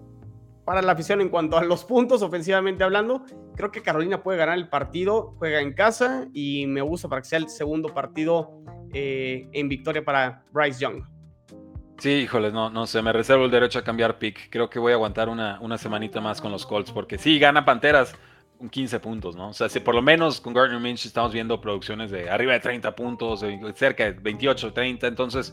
Para 0.71 0.83
la 0.83 0.93
afición, 0.93 1.21
en 1.21 1.31
cuanto 1.31 1.59
a 1.59 1.65
los 1.65 1.83
puntos, 1.83 2.23
ofensivamente 2.23 2.85
hablando, 2.85 3.25
creo 3.57 3.73
que 3.73 3.83
Carolina 3.83 4.23
puede 4.23 4.39
ganar 4.39 4.57
el 4.57 4.69
partido. 4.69 5.35
Juega 5.37 5.61
en 5.61 5.73
casa 5.73 6.29
y 6.33 6.65
me 6.69 6.81
gusta 6.81 7.09
para 7.09 7.23
que 7.23 7.27
sea 7.27 7.41
el 7.41 7.49
segundo 7.49 7.93
partido 7.93 8.53
eh, 8.95 9.49
en 9.51 9.69
victoria 9.69 10.05
para 10.05 10.45
Bryce 10.53 10.79
Young. 10.79 11.03
Sí, 11.99 12.11
híjoles, 12.11 12.53
no, 12.53 12.71
no 12.71 12.87
sé, 12.87 13.03
me 13.03 13.13
reservo 13.13 13.47
el 13.47 13.51
derecho 13.51 13.81
a 13.81 13.83
cambiar 13.83 14.21
pick. 14.21 14.49
Creo 14.49 14.71
que 14.71 14.79
voy 14.79 14.93
a 14.93 14.95
aguantar 14.95 15.29
una, 15.29 15.59
una 15.61 15.77
semanita 15.77 16.21
más 16.21 16.41
con 16.41 16.53
los 16.53 16.65
Colts, 16.65 16.93
porque 16.93 17.19
sí, 17.19 17.41
gana 17.41 17.65
Panteras 17.65 18.15
con 18.57 18.71
15 18.71 19.01
puntos, 19.01 19.35
¿no? 19.35 19.49
O 19.49 19.53
sea, 19.53 19.69
si 19.69 19.81
por 19.81 19.97
lo 19.97 20.03
menos 20.03 20.41
con 20.41 20.55
Gardner 20.55 20.79
Minch 20.79 21.05
estamos 21.05 21.33
viendo 21.33 21.61
producciones 21.61 22.13
de 22.13 22.31
arriba 22.31 22.53
de 22.53 22.61
30 22.61 22.95
puntos, 22.95 23.45
cerca 23.75 24.05
de 24.05 24.13
28, 24.13 24.73
30, 24.73 25.09
entonces 25.09 25.53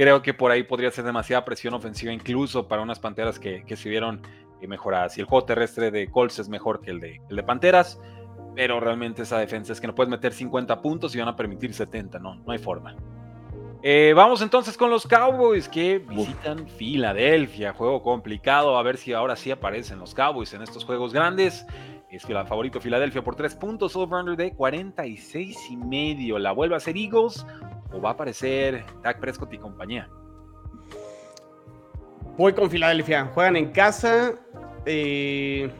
creo 0.00 0.22
que 0.22 0.32
por 0.32 0.50
ahí 0.50 0.62
podría 0.62 0.90
ser 0.90 1.04
demasiada 1.04 1.44
presión 1.44 1.74
ofensiva, 1.74 2.10
incluso 2.10 2.66
para 2.66 2.80
unas 2.80 2.98
Panteras 2.98 3.38
que, 3.38 3.64
que 3.66 3.76
se 3.76 3.90
vieron 3.90 4.22
eh, 4.62 4.66
mejoradas. 4.66 5.18
Y 5.18 5.20
el 5.20 5.26
juego 5.26 5.44
terrestre 5.44 5.90
de 5.90 6.10
Colts 6.10 6.38
es 6.38 6.48
mejor 6.48 6.80
que 6.80 6.90
el 6.90 7.00
de, 7.00 7.20
el 7.28 7.36
de 7.36 7.42
Panteras, 7.42 8.00
pero 8.54 8.80
realmente 8.80 9.20
esa 9.20 9.38
defensa 9.38 9.74
es 9.74 9.80
que 9.80 9.86
no 9.86 9.94
puedes 9.94 10.08
meter 10.08 10.32
50 10.32 10.80
puntos 10.80 11.14
y 11.14 11.18
van 11.18 11.28
a 11.28 11.36
permitir 11.36 11.74
70, 11.74 12.18
no, 12.18 12.36
no 12.36 12.50
hay 12.50 12.56
forma. 12.58 12.96
Eh, 13.82 14.14
vamos 14.16 14.40
entonces 14.40 14.74
con 14.78 14.88
los 14.88 15.06
Cowboys 15.06 15.68
que 15.68 15.98
visitan 15.98 16.66
Filadelfia. 16.66 17.74
Juego 17.74 18.02
complicado. 18.02 18.78
A 18.78 18.82
ver 18.82 18.96
si 18.96 19.12
ahora 19.12 19.36
sí 19.36 19.50
aparecen 19.50 19.98
los 19.98 20.14
Cowboys 20.14 20.54
en 20.54 20.62
estos 20.62 20.82
juegos 20.82 21.12
grandes. 21.12 21.66
Es 22.10 22.24
que 22.24 22.32
la 22.32 22.46
favorito 22.46 22.80
Filadelfia 22.80 23.22
por 23.22 23.36
3 23.36 23.54
puntos. 23.54 23.96
Over-under 23.96 24.36
de 24.36 24.52
46 24.54 25.70
y 25.70 25.76
medio. 25.76 26.38
¿La 26.38 26.52
vuelve 26.52 26.74
a 26.74 26.78
hacer 26.78 26.96
Eagles 26.96 27.44
o 27.92 28.00
va 28.00 28.10
a 28.10 28.12
aparecer 28.12 28.84
Dak 29.02 29.20
Prescott 29.20 29.52
y 29.52 29.58
compañía? 29.58 30.08
Voy 32.36 32.52
con 32.52 32.70
Filadelfia. 32.70 33.26
Juegan 33.34 33.56
en 33.56 33.70
casa. 33.70 34.34
Eh, 34.86 35.70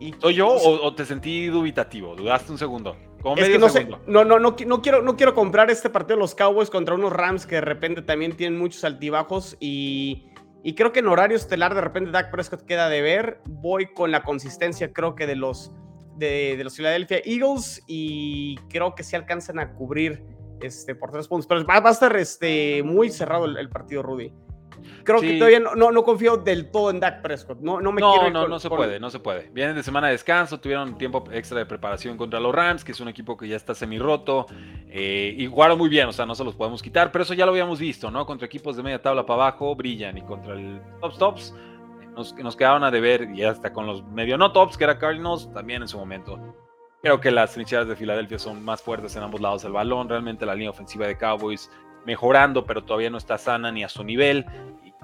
y... 0.00 0.14
¿Soy 0.18 0.34
yo 0.34 0.48
o, 0.48 0.86
o 0.86 0.94
te 0.94 1.04
sentí 1.04 1.46
dubitativo? 1.46 2.14
¿Dudaste 2.14 2.52
un 2.52 2.58
segundo? 2.58 2.96
es 3.36 3.48
que 3.48 3.58
no, 3.58 3.68
sé, 3.68 3.86
no, 3.86 4.24
no, 4.24 4.38
no, 4.38 4.38
no, 4.38 4.82
quiero, 4.82 5.02
no 5.02 5.16
quiero 5.16 5.34
comprar 5.34 5.70
este 5.70 5.88
partido 5.88 6.16
de 6.16 6.20
los 6.20 6.34
Cowboys 6.34 6.68
contra 6.68 6.94
unos 6.94 7.12
Rams 7.12 7.46
que 7.46 7.54
de 7.56 7.62
repente 7.62 8.02
también 8.02 8.36
tienen 8.36 8.58
muchos 8.58 8.84
altibajos 8.84 9.56
y, 9.60 10.26
y 10.62 10.74
creo 10.74 10.92
que 10.92 11.00
en 11.00 11.08
horario 11.08 11.36
estelar 11.36 11.74
de 11.74 11.80
repente 11.80 12.10
Dak 12.10 12.30
Prescott 12.30 12.62
queda 12.62 12.88
de 12.88 13.00
ver. 13.00 13.40
Voy 13.46 13.86
con 13.94 14.10
la 14.10 14.22
consistencia 14.22 14.92
creo 14.92 15.14
que 15.14 15.26
de 15.26 15.36
los, 15.36 15.72
de, 16.16 16.60
los 16.62 16.76
Philadelphia 16.76 17.20
Eagles 17.24 17.82
y 17.86 18.56
creo 18.68 18.94
que 18.94 19.02
sí 19.02 19.16
alcanzan 19.16 19.58
a 19.58 19.72
cubrir 19.72 20.22
este, 20.64 20.94
por 20.94 21.10
tres 21.10 21.28
puntos. 21.28 21.46
Pero 21.46 21.64
va, 21.64 21.88
a 21.88 21.92
estar 21.92 22.14
este, 22.16 22.82
muy 22.82 23.10
cerrado 23.10 23.46
el 23.46 23.68
partido, 23.68 24.02
Rudy. 24.02 24.32
Creo 25.02 25.20
que 25.20 25.38
todavía 25.38 25.60
no, 25.60 25.92
no, 25.92 26.04
confío 26.04 26.36
del 26.36 26.70
todo 26.70 26.90
en 26.90 27.00
Dak 27.00 27.22
Prescott. 27.22 27.60
No, 27.60 27.80
no 27.80 27.92
me 27.92 28.00
no, 28.00 28.30
No, 28.30 28.48
no 28.48 28.58
se 28.58 28.68
puede, 28.68 28.98
no 28.98 29.10
se 29.10 29.18
puede. 29.18 29.50
Vienen 29.52 29.76
de 29.76 29.82
semana 29.82 30.08
de 30.08 30.14
descanso, 30.14 30.60
tuvieron 30.60 30.96
tiempo 30.98 31.24
extra 31.30 31.58
de 31.58 31.66
preparación 31.66 32.16
contra 32.16 32.40
los 32.40 32.54
Rams, 32.54 32.84
que 32.84 32.92
es 32.92 33.00
un 33.00 33.08
equipo 33.08 33.36
que 33.36 33.48
ya 33.48 33.56
está 33.56 33.74
semi 33.74 33.98
roto. 33.98 34.46
Eh, 34.88 35.34
y 35.36 35.46
jugaron 35.46 35.78
muy 35.78 35.88
bien, 35.88 36.08
o 36.08 36.12
sea, 36.12 36.26
no 36.26 36.34
se 36.34 36.44
los 36.44 36.54
podemos 36.54 36.82
quitar, 36.82 37.12
pero 37.12 37.22
eso 37.22 37.34
ya 37.34 37.44
lo 37.44 37.52
habíamos 37.52 37.78
visto, 37.78 38.10
¿no? 38.10 38.24
Contra 38.26 38.46
equipos 38.46 38.76
de 38.76 38.82
media 38.82 39.00
tabla 39.00 39.24
para 39.26 39.42
abajo 39.42 39.74
brillan 39.74 40.18
y 40.18 40.22
contra 40.22 40.54
el 40.54 40.80
Tops 41.00 41.18
Tops 41.18 41.54
nos, 42.14 42.34
nos 42.34 42.56
quedaron 42.56 42.84
a 42.84 42.90
deber 42.90 43.30
y 43.34 43.42
hasta 43.42 43.72
con 43.72 43.86
los 43.86 44.04
medio 44.04 44.38
no 44.38 44.52
tops, 44.52 44.76
que 44.76 44.84
era 44.84 44.98
Cardinals, 44.98 45.52
también 45.52 45.82
en 45.82 45.88
su 45.88 45.98
momento. 45.98 46.38
Creo 47.04 47.20
que 47.20 47.30
las 47.30 47.52
trincheras 47.52 47.86
de 47.86 47.94
Filadelfia 47.94 48.40
son 48.40 48.64
más 48.64 48.82
fuertes 48.82 49.14
en 49.14 49.22
ambos 49.22 49.40
lados 49.40 49.62
del 49.62 49.70
balón. 49.72 50.08
Realmente 50.08 50.44
la 50.44 50.54
línea 50.54 50.70
ofensiva 50.70 51.06
de 51.06 51.16
Cowboys 51.16 51.70
mejorando, 52.04 52.64
pero 52.64 52.82
todavía 52.82 53.10
no 53.10 53.18
está 53.18 53.38
sana 53.38 53.70
ni 53.70 53.84
a 53.84 53.88
su 53.88 54.02
nivel 54.02 54.44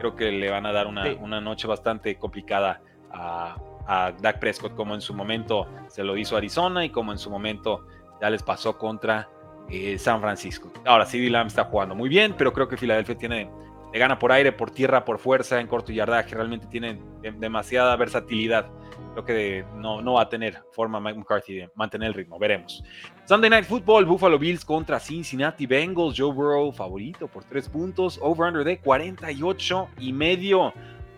creo 0.01 0.17
que 0.17 0.33
le 0.33 0.51
van 0.51 0.67
a 0.67 0.73
dar 0.73 0.89
una, 0.89 1.05
una 1.21 1.41
noche 1.41 1.69
bastante 1.69 2.17
complicada 2.17 2.81
a, 3.13 3.57
a, 3.87 4.13
Dak 4.21 4.41
Prescott, 4.41 4.75
como 4.75 4.95
en 4.95 5.01
su 5.01 5.15
momento 5.15 5.69
se 5.89 6.03
lo 6.03 6.17
hizo 6.17 6.37
Arizona 6.37 6.85
y 6.85 6.91
como 6.91 7.13
en 7.13 7.19
su 7.19 7.31
momento 7.31 7.87
ya 8.21 8.31
les 8.31 8.43
pasó 8.43 8.77
contra 8.77 9.29
eh, 9.69 9.99
San 9.99 10.21
Francisco. 10.21 10.73
Ahora, 10.85 11.07
CD 11.07 11.31
Lamb 11.31 11.47
está 11.47 11.65
jugando 11.65 11.95
muy 11.95 12.09
bien, 12.09 12.35
pero 12.37 12.53
creo 12.53 12.67
que 12.67 12.77
Filadelfia 12.77 13.17
tiene, 13.17 13.51
le 13.93 13.99
gana 13.99 14.19
por 14.19 14.33
aire, 14.33 14.53
por 14.53 14.71
tierra, 14.71 15.05
por 15.05 15.19
fuerza, 15.19 15.61
en 15.61 15.67
corto 15.67 15.93
yardaje, 15.93 16.35
realmente 16.35 16.67
tiene 16.67 17.01
demasiada 17.39 17.95
versatilidad 17.97 18.67
creo 19.13 19.25
que 19.25 19.65
no, 19.77 20.01
no 20.01 20.15
va 20.15 20.23
a 20.23 20.29
tener 20.29 20.63
forma 20.73 21.01
Mike 21.01 21.19
McCarthy 21.19 21.55
de 21.55 21.71
mantener 21.75 22.09
el 22.09 22.15
ritmo. 22.15 22.39
Veremos. 22.39 22.83
Sunday 23.25 23.51
Night 23.51 23.65
Football, 23.65 24.05
Buffalo 24.05 24.39
Bills 24.39 24.65
contra 24.65 24.99
Cincinnati 25.01 25.67
Bengals. 25.67 26.15
Joe 26.17 26.33
Burrow 26.33 26.73
favorito 26.73 27.29
por 27.29 27.45
tres 27.45 27.69
puntos. 27.69 28.19
Over-under 28.23 28.65
de 28.65 28.79
48 28.79 29.89
y 29.99 30.13
medio. 30.13 30.73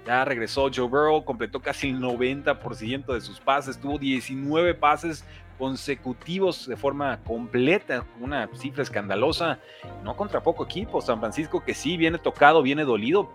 Ya 0.07 0.25
regresó 0.25 0.69
Joe 0.75 0.89
Burrow, 0.89 1.25
completó 1.25 1.61
casi 1.61 1.91
el 1.91 2.01
90% 2.01 3.15
de 3.15 3.21
sus 3.21 3.39
pases. 3.41 3.81
Tuvo 3.81 3.99
19 3.99 4.75
pases 4.75 5.25
consecutivos 5.59 6.67
de 6.67 6.77
forma 6.77 7.21
completa, 7.23 8.05
una 8.21 8.49
cifra 8.55 8.83
escandalosa. 8.83 9.61
No 10.03 10.17
contra 10.17 10.43
poco 10.43 10.65
equipo. 10.65 11.01
San 11.01 11.21
Francisco 11.21 11.63
que 11.63 11.75
sí 11.75 11.97
viene 11.97 12.19
tocado, 12.19 12.63
viene 12.63 12.85
dolido. 12.85 13.31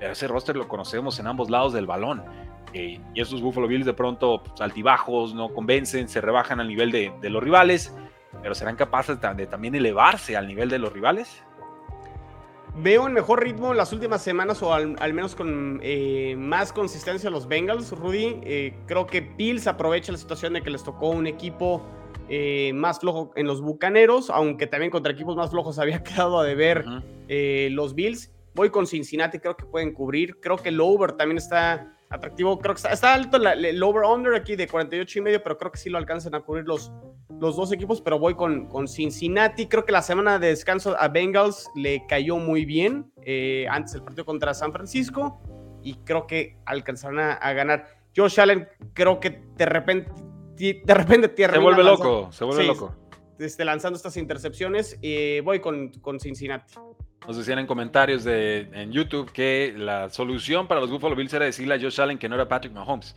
Ese 0.00 0.28
roster 0.28 0.56
lo 0.56 0.68
conocemos 0.68 1.18
en 1.18 1.28
ambos 1.28 1.48
lados 1.48 1.72
del 1.72 1.86
balón 1.86 2.22
y 2.72 3.00
esos 3.14 3.42
Buffalo 3.42 3.68
Bills 3.68 3.86
de 3.86 3.92
pronto 3.92 4.42
pues, 4.42 4.60
altibajos, 4.60 5.34
no 5.34 5.52
convencen, 5.52 6.08
se 6.08 6.20
rebajan 6.20 6.60
al 6.60 6.68
nivel 6.68 6.90
de, 6.90 7.12
los 7.30 7.42
rivales, 7.42 7.94
pero 8.42 8.54
serán 8.54 8.76
capaces 8.76 9.18
de, 9.20 9.46
también 9.46 9.74
elevarse 9.74 10.36
al 10.36 10.46
nivel 10.46 10.68
de 10.68 10.78
los 10.78 10.92
rivales. 10.92 11.42
Veo 12.74 13.06
en 13.06 13.12
mejor 13.12 13.42
ritmo 13.42 13.74
las 13.74 13.92
últimas 13.92 14.22
semanas 14.22 14.62
o 14.62 14.72
al, 14.72 15.12
menos 15.12 15.34
con 15.34 15.78
eh, 15.82 16.34
más 16.38 16.72
consistencia 16.72 17.28
los 17.28 17.46
Bengals, 17.46 17.92
Rudy. 17.92 18.40
Eh, 18.44 18.74
creo 18.86 19.06
que 19.06 19.20
Bills 19.20 19.66
aprovecha 19.66 20.10
la 20.10 20.16
situación 20.16 20.54
de 20.54 20.62
que 20.62 20.70
les 20.70 20.82
tocó 20.82 21.10
un 21.10 21.26
equipo 21.26 21.82
eh, 22.30 22.72
más 22.74 23.00
flojo 23.00 23.30
en 23.36 23.46
los 23.46 23.60
Bucaneros, 23.60 24.30
aunque 24.30 24.66
también 24.66 24.90
contra 24.90 25.12
equipos 25.12 25.36
más 25.36 25.50
flojos 25.50 25.78
había 25.78 26.02
quedado 26.02 26.38
a 26.38 26.44
deber 26.44 26.86
los 27.28 27.94
Bills. 27.94 28.32
Voy 28.54 28.70
con 28.70 28.86
Cincinnati, 28.86 29.38
creo 29.38 29.56
que 29.56 29.66
pueden 29.66 29.92
cubrir. 29.92 30.40
Creo 30.40 30.56
que 30.56 30.70
el 30.70 30.80
over 30.80 31.12
también 31.12 31.38
está 31.38 31.94
atractivo. 32.12 32.58
Creo 32.58 32.74
que 32.74 32.88
está, 32.88 33.14
alto 33.14 33.38
el 33.38 33.82
over-under 33.82 34.34
aquí 34.34 34.56
de 34.56 34.68
48 34.68 35.18
y 35.18 35.22
medio, 35.22 35.42
pero 35.42 35.58
creo 35.58 35.72
que 35.72 35.78
sí 35.78 35.90
lo 35.90 35.98
alcanzan 35.98 36.34
a 36.34 36.40
cubrir 36.40 36.64
los, 36.64 36.92
los 37.40 37.56
dos 37.56 37.72
equipos. 37.72 38.00
Pero 38.00 38.18
voy 38.18 38.34
con, 38.34 38.66
con 38.66 38.86
Cincinnati. 38.86 39.66
Creo 39.66 39.84
que 39.84 39.92
la 39.92 40.02
semana 40.02 40.38
de 40.38 40.48
descanso 40.48 40.96
a 40.98 41.08
Bengals 41.08 41.70
le 41.74 42.06
cayó 42.06 42.36
muy 42.36 42.64
bien 42.64 43.10
eh, 43.24 43.66
antes 43.70 43.92
del 43.92 44.02
partido 44.02 44.24
contra 44.24 44.54
San 44.54 44.72
Francisco 44.72 45.40
y 45.82 45.94
creo 46.04 46.26
que 46.26 46.58
alcanzarán 46.66 47.38
a, 47.40 47.52
ganar. 47.52 47.86
Josh 48.16 48.40
Allen, 48.40 48.68
creo 48.94 49.20
que 49.20 49.42
de 49.56 49.66
repente, 49.66 50.12
de 50.56 50.94
repente 50.94 51.32
Se 51.34 51.58
vuelve 51.58 51.82
loco, 51.82 52.30
se 52.30 52.44
vuelve 52.44 52.64
loco. 52.64 52.94
Este, 53.38 53.64
lanzando 53.64 53.96
estas 53.96 54.16
intercepciones. 54.16 54.98
Eh, 55.02 55.40
voy 55.44 55.60
con, 55.60 55.88
con 56.00 56.20
Cincinnati. 56.20 56.74
Nos 57.26 57.36
decían 57.36 57.60
en 57.60 57.66
comentarios 57.66 58.24
de, 58.24 58.68
en 58.72 58.90
YouTube 58.90 59.30
que 59.30 59.74
la 59.76 60.10
solución 60.10 60.66
para 60.66 60.80
los 60.80 60.90
Buffalo 60.90 61.14
Bills 61.14 61.32
era 61.32 61.44
decirle 61.44 61.74
a 61.74 61.80
Josh 61.80 62.00
Allen 62.00 62.18
que 62.18 62.28
no 62.28 62.34
era 62.34 62.48
Patrick 62.48 62.72
Mahomes. 62.72 63.14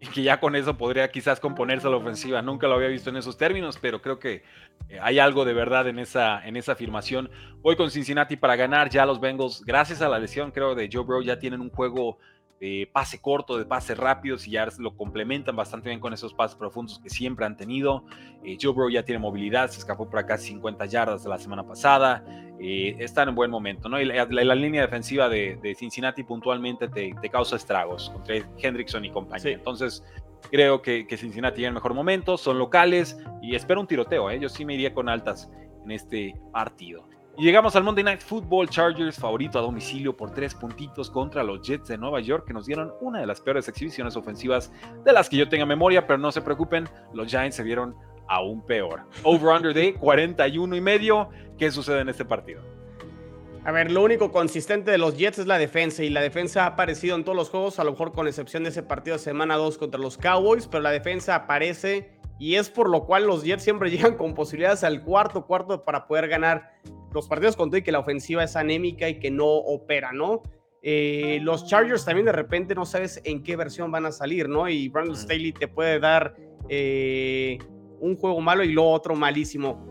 Y 0.00 0.06
que 0.06 0.22
ya 0.22 0.40
con 0.40 0.56
eso 0.56 0.78
podría 0.78 1.10
quizás 1.10 1.40
componerse 1.40 1.86
a 1.86 1.90
la 1.90 1.96
ofensiva. 1.96 2.40
Nunca 2.40 2.68
lo 2.68 2.74
había 2.74 2.88
visto 2.88 3.10
en 3.10 3.16
esos 3.16 3.36
términos, 3.36 3.78
pero 3.78 4.00
creo 4.00 4.18
que 4.18 4.44
eh, 4.88 4.98
hay 5.02 5.18
algo 5.18 5.44
de 5.44 5.52
verdad 5.52 5.88
en 5.88 5.98
esa, 5.98 6.46
en 6.46 6.56
esa 6.56 6.72
afirmación. 6.72 7.28
Voy 7.60 7.76
con 7.76 7.90
Cincinnati 7.90 8.36
para 8.36 8.56
ganar 8.56 8.88
ya 8.88 9.04
los 9.04 9.20
Bengals. 9.20 9.62
Gracias 9.64 10.00
a 10.00 10.08
la 10.08 10.18
lesión, 10.18 10.52
creo, 10.52 10.74
de 10.74 10.88
Joe 10.90 11.04
Burrow, 11.04 11.22
ya 11.22 11.38
tienen 11.38 11.60
un 11.60 11.70
juego 11.70 12.18
de 12.60 12.88
pase 12.92 13.20
corto, 13.20 13.56
de 13.56 13.64
pase 13.64 13.94
rápidos 13.94 14.46
y 14.46 14.52
ya 14.52 14.68
lo 14.78 14.94
complementan 14.94 15.56
bastante 15.56 15.88
bien 15.88 15.98
con 15.98 16.12
esos 16.12 16.34
pases 16.34 16.56
profundos 16.56 16.98
que 16.98 17.08
siempre 17.08 17.46
han 17.46 17.56
tenido. 17.56 18.04
Eh, 18.44 18.58
Joe 18.60 18.72
Burrow 18.72 18.90
ya 18.90 19.02
tiene 19.02 19.18
movilidad, 19.18 19.70
se 19.70 19.78
escapó 19.78 20.08
por 20.08 20.18
acá 20.18 20.36
50 20.36 20.84
yardas 20.84 21.24
de 21.24 21.30
la 21.30 21.38
semana 21.38 21.66
pasada. 21.66 22.22
Eh, 22.60 22.96
están 22.98 23.30
en 23.30 23.34
buen 23.34 23.50
momento, 23.50 23.88
¿no? 23.88 23.98
Y 23.98 24.04
la, 24.04 24.54
línea 24.54 24.82
defensiva 24.82 25.30
de, 25.30 25.74
Cincinnati 25.78 26.22
puntualmente 26.22 26.88
te, 26.88 27.14
causa 27.30 27.56
estragos 27.56 28.10
contra 28.10 28.36
Hendrickson 28.58 29.06
y 29.06 29.10
compañía. 29.10 29.52
Entonces, 29.52 30.04
creo 30.50 30.82
que, 30.82 31.06
Cincinnati 31.16 31.56
tiene 31.56 31.68
el 31.68 31.74
mejor 31.74 31.94
momento, 31.94 32.36
son 32.36 32.58
locales 32.58 33.18
y 33.40 33.54
espero 33.54 33.80
un 33.80 33.86
tiroteo, 33.86 34.30
¿eh? 34.30 34.38
Yo 34.38 34.50
sí 34.50 34.66
me 34.66 34.74
iría 34.74 34.92
con 34.92 35.08
altas 35.08 35.50
en 35.82 35.92
este 35.92 36.34
partido. 36.52 37.08
Llegamos 37.40 37.74
al 37.74 37.84
Monday 37.84 38.04
Night 38.04 38.20
Football 38.20 38.68
Chargers, 38.68 39.16
favorito 39.16 39.58
a 39.58 39.62
domicilio 39.62 40.14
por 40.14 40.30
tres 40.30 40.54
puntitos 40.54 41.10
contra 41.10 41.42
los 41.42 41.66
Jets 41.66 41.88
de 41.88 41.96
Nueva 41.96 42.20
York, 42.20 42.46
que 42.46 42.52
nos 42.52 42.66
dieron 42.66 42.92
una 43.00 43.20
de 43.20 43.26
las 43.26 43.40
peores 43.40 43.66
exhibiciones 43.66 44.14
ofensivas 44.14 44.70
de 45.06 45.12
las 45.14 45.30
que 45.30 45.38
yo 45.38 45.48
tenga 45.48 45.64
memoria, 45.64 46.06
pero 46.06 46.18
no 46.18 46.30
se 46.32 46.42
preocupen, 46.42 46.86
los 47.14 47.28
Giants 47.28 47.56
se 47.56 47.62
vieron 47.62 47.96
aún 48.28 48.60
peor. 48.60 49.04
Over-under 49.22 49.72
de 49.72 49.94
41 49.94 50.76
y 50.76 50.80
medio. 50.82 51.30
¿Qué 51.56 51.70
sucede 51.70 52.00
en 52.00 52.10
este 52.10 52.26
partido? 52.26 52.60
A 53.64 53.72
ver, 53.72 53.90
lo 53.90 54.02
único 54.02 54.30
consistente 54.32 54.90
de 54.90 54.98
los 54.98 55.16
Jets 55.16 55.38
es 55.38 55.46
la 55.46 55.56
defensa 55.56 56.04
y 56.04 56.10
la 56.10 56.20
defensa 56.20 56.64
ha 56.64 56.66
aparecido 56.66 57.16
en 57.16 57.24
todos 57.24 57.36
los 57.36 57.48
juegos, 57.48 57.78
a 57.78 57.84
lo 57.84 57.92
mejor 57.92 58.12
con 58.12 58.28
excepción 58.28 58.64
de 58.64 58.68
ese 58.68 58.82
partido 58.82 59.16
de 59.16 59.22
semana 59.22 59.56
2 59.56 59.78
contra 59.78 59.98
los 59.98 60.18
Cowboys, 60.18 60.66
pero 60.66 60.82
la 60.82 60.90
defensa 60.90 61.36
aparece 61.36 62.19
y 62.40 62.56
es 62.56 62.70
por 62.70 62.88
lo 62.88 63.04
cual 63.04 63.26
los 63.26 63.44
Jets 63.44 63.62
siempre 63.62 63.90
llegan 63.90 64.16
con 64.16 64.34
posibilidades 64.34 64.82
al 64.82 65.04
cuarto 65.04 65.46
cuarto 65.46 65.84
para 65.84 66.08
poder 66.08 66.26
ganar 66.26 66.72
los 67.12 67.28
partidos 67.28 67.54
con 67.54 67.68
todo 67.70 67.78
y 67.78 67.82
que 67.82 67.92
la 67.92 68.00
ofensiva 68.00 68.42
es 68.42 68.56
anémica 68.56 69.08
y 69.08 69.20
que 69.20 69.30
no 69.30 69.46
opera, 69.46 70.12
¿no? 70.12 70.42
Eh, 70.82 71.40
los 71.42 71.66
Chargers 71.66 72.04
también 72.06 72.24
de 72.24 72.32
repente 72.32 72.74
no 72.74 72.86
sabes 72.86 73.20
en 73.24 73.42
qué 73.42 73.54
versión 73.54 73.90
van 73.90 74.06
a 74.06 74.12
salir, 74.12 74.48
¿no? 74.48 74.68
Y 74.68 74.88
Brandon 74.88 75.14
Staley 75.14 75.52
te 75.52 75.68
puede 75.68 76.00
dar 76.00 76.34
eh, 76.70 77.58
un 78.00 78.16
juego 78.16 78.40
malo 78.40 78.64
y 78.64 78.72
luego 78.72 78.90
otro 78.90 79.14
malísimo. 79.14 79.84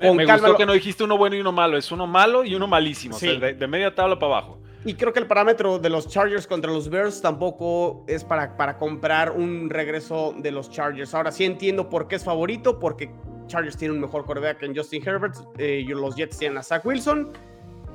me, 0.00 0.24
gustó 0.24 0.56
que 0.56 0.64
no 0.64 0.72
dijiste 0.72 1.04
uno 1.04 1.18
bueno 1.18 1.36
y 1.36 1.40
uno 1.40 1.52
malo, 1.52 1.76
es 1.76 1.92
uno 1.92 2.06
malo 2.06 2.44
y 2.44 2.54
uno 2.54 2.66
malísimo, 2.66 3.18
de, 3.18 3.66
media 3.66 3.94
tabla 3.94 4.18
para 4.18 4.32
abajo. 4.32 4.59
Y 4.84 4.94
creo 4.94 5.12
que 5.12 5.20
el 5.20 5.26
parámetro 5.26 5.78
de 5.78 5.90
los 5.90 6.08
Chargers 6.08 6.46
contra 6.46 6.72
los 6.72 6.88
Bears 6.88 7.20
tampoco 7.20 8.02
es 8.06 8.24
para, 8.24 8.56
para 8.56 8.78
comprar 8.78 9.30
un 9.30 9.68
regreso 9.68 10.34
de 10.38 10.50
los 10.50 10.70
Chargers. 10.70 11.14
Ahora 11.14 11.32
sí 11.32 11.44
entiendo 11.44 11.90
por 11.90 12.08
qué 12.08 12.16
es 12.16 12.24
favorito, 12.24 12.78
porque 12.78 13.10
Chargers 13.46 13.76
tiene 13.76 13.92
un 13.92 14.00
mejor 14.00 14.24
quarterback 14.24 14.62
en 14.62 14.74
Justin 14.74 15.06
Herbert, 15.06 15.36
eh, 15.58 15.84
y 15.86 15.88
los 15.88 16.16
Jets 16.16 16.38
tienen 16.38 16.56
a 16.56 16.62
Zach 16.62 16.84
Wilson. 16.86 17.30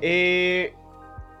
Eh, 0.00 0.74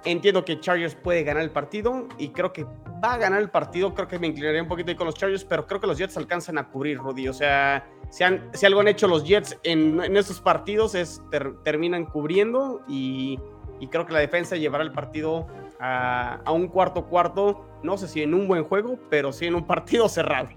entiendo 0.04 0.44
que 0.44 0.58
Chargers 0.58 0.96
puede 0.96 1.22
ganar 1.22 1.44
el 1.44 1.50
partido 1.50 2.08
y 2.18 2.30
creo 2.30 2.52
que 2.52 2.64
va 2.64 3.14
a 3.14 3.18
ganar 3.18 3.40
el 3.40 3.50
partido. 3.50 3.94
Creo 3.94 4.08
que 4.08 4.18
me 4.18 4.26
inclinaría 4.26 4.62
un 4.62 4.68
poquito 4.68 4.90
ahí 4.90 4.96
con 4.96 5.06
los 5.06 5.14
Chargers, 5.14 5.44
pero 5.44 5.64
creo 5.68 5.80
que 5.80 5.86
los 5.86 5.98
Jets 5.98 6.16
alcanzan 6.16 6.58
a 6.58 6.68
cubrir, 6.68 6.98
Rudy. 6.98 7.28
O 7.28 7.32
sea, 7.32 7.86
si, 8.10 8.24
algo 8.24 8.80
han 8.80 8.88
hecho 8.88 9.06
los 9.06 9.24
Jets 9.24 9.56
en, 9.62 10.02
en 10.02 10.16
estos 10.16 10.40
partidos 10.40 10.96
es 10.96 11.22
terminan 11.62 12.06
cubriendo 12.06 12.82
y, 12.88 13.38
y, 13.80 13.86
creo 13.88 14.06
que 14.06 14.12
la 14.12 14.20
defensa 14.20 14.56
llevará 14.56 14.84
el 14.84 14.92
partido 14.92 15.46
a, 15.80 16.40
un 16.52 16.68
cuarto 16.68 17.06
cuarto. 17.06 17.66
No 17.82 17.96
sé 17.96 18.08
si 18.08 18.22
en 18.22 18.34
un 18.34 18.48
buen 18.48 18.64
juego, 18.64 18.98
pero 19.10 19.32
sí 19.32 19.46
en 19.46 19.54
un 19.54 19.66
partido 19.66 20.08
cerrado. 20.08 20.48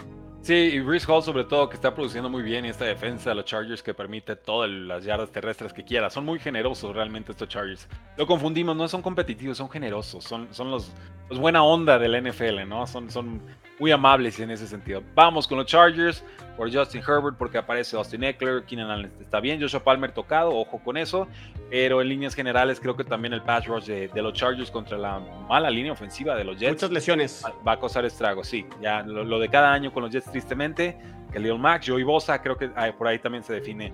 Sí, 0.41 0.53
y 0.53 0.79
Bruce 0.79 1.05
Hall 1.12 1.21
sobre 1.21 1.43
todo 1.43 1.67
que 1.67 1.75
está 1.75 1.93
produciendo 1.93 2.29
muy 2.29 2.41
bien 2.41 2.65
y 2.65 2.69
esta 2.69 2.86
defensa 2.86 3.32
de 3.32 3.36
los 3.36 3.45
Chargers 3.45 3.84
que 3.84 3.93
permite 3.93 4.38
todas 4.38 4.69
las 4.69 5.03
yardas 5.03 5.32
terrestres 5.32 5.73
que 5.73 5.84
quiera. 5.84 6.10
Son 6.10 6.23
muy 6.23 6.39
generosos 6.39 6.95
realmente 6.95 7.34
estos 7.34 7.49
Chargers. 7.49 7.89
Lo 8.15 8.25
confundimos, 8.25 8.75
no 8.75 8.88
son 8.88 9.01
competitivos, 9.01 9.58
son 9.58 9.69
generosos, 9.69 10.23
son, 10.23 10.47
son 10.53 10.71
los, 10.71 10.93
los 11.29 11.39
buena 11.39 11.63
onda 11.63 11.99
del 11.99 12.23
NFL, 12.23 12.67
¿no? 12.67 12.88
Son, 12.88 13.10
son 13.12 13.41
muy 13.80 13.92
amables 13.92 14.39
en 14.39 14.52
ese 14.52 14.68
sentido. 14.68 15.02
Vamos 15.15 15.48
con 15.48 15.58
los 15.58 15.65
Chargers 15.65 16.24
por 16.58 16.72
Justin 16.74 17.02
Herbert 17.02 17.38
porque 17.38 17.58
aparece 17.58 17.96
Austin 17.96 18.24
Eckler, 18.24 18.63
Keenan 18.63 18.92
Allen 18.92 19.12
está 19.22 19.39
bien, 19.39 19.62
Joshua 19.62 19.82
Palmer 19.82 20.12
tocado, 20.12 20.54
ojo 20.54 20.80
con 20.84 20.98
eso, 20.98 21.28
pero 21.70 22.02
en 22.02 22.10
líneas 22.10 22.36
generales 22.36 22.80
creo 22.80 22.98
que 22.98 23.06
también 23.06 23.34
el 23.34 23.42
pass 23.42 23.65
rush 23.65 23.86
de, 23.86 24.22
los 24.22 24.34
Chargers 24.34 24.70
contra 24.70 24.98
la 24.98 25.20
mala 25.48 25.70
línea 25.70 25.94
ofensiva 25.94 26.36
de 26.36 26.44
los 26.44 26.60
Jets. 26.60 26.74
Muchas 26.74 26.92
lesiones. 26.92 27.46
Va 27.65 27.74
a 27.74 27.80
causar 27.80 28.04
estragos, 28.04 28.48
sí. 28.48 28.65
Ya 28.82 29.02
lo, 29.04 29.39
de 29.39 29.48
cada 29.48 29.72
año 29.72 29.94
con 29.94 30.04
los 30.04 30.12
Jets 30.12 30.30
tristemente, 30.30 30.98
que 31.32 31.39
Leo 31.39 31.58
Max, 31.58 31.88
Joey 31.88 32.04
Bosa, 32.04 32.42
creo 32.42 32.58
que 32.58 32.68
por 32.98 33.08
ahí 33.08 33.20
también 33.20 33.44
se 33.44 33.54
define 33.54 33.94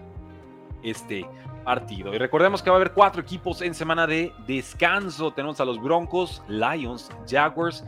este 0.81 1.25
partido. 1.63 2.13
Y 2.13 2.17
recordemos 2.17 2.63
que 2.63 2.69
va 2.69 2.77
a 2.77 2.79
haber 2.79 2.93
cuatro 2.93 3.21
equipos 3.21 3.61
en 3.61 3.73
semana 3.73 4.07
de 4.07 4.31
descanso. 4.47 5.31
Tenemos 5.31 5.59
a 5.59 5.65
los 5.65 5.81
Broncos, 5.81 6.41
Lions, 6.47 7.09
Jaguars 7.27 7.83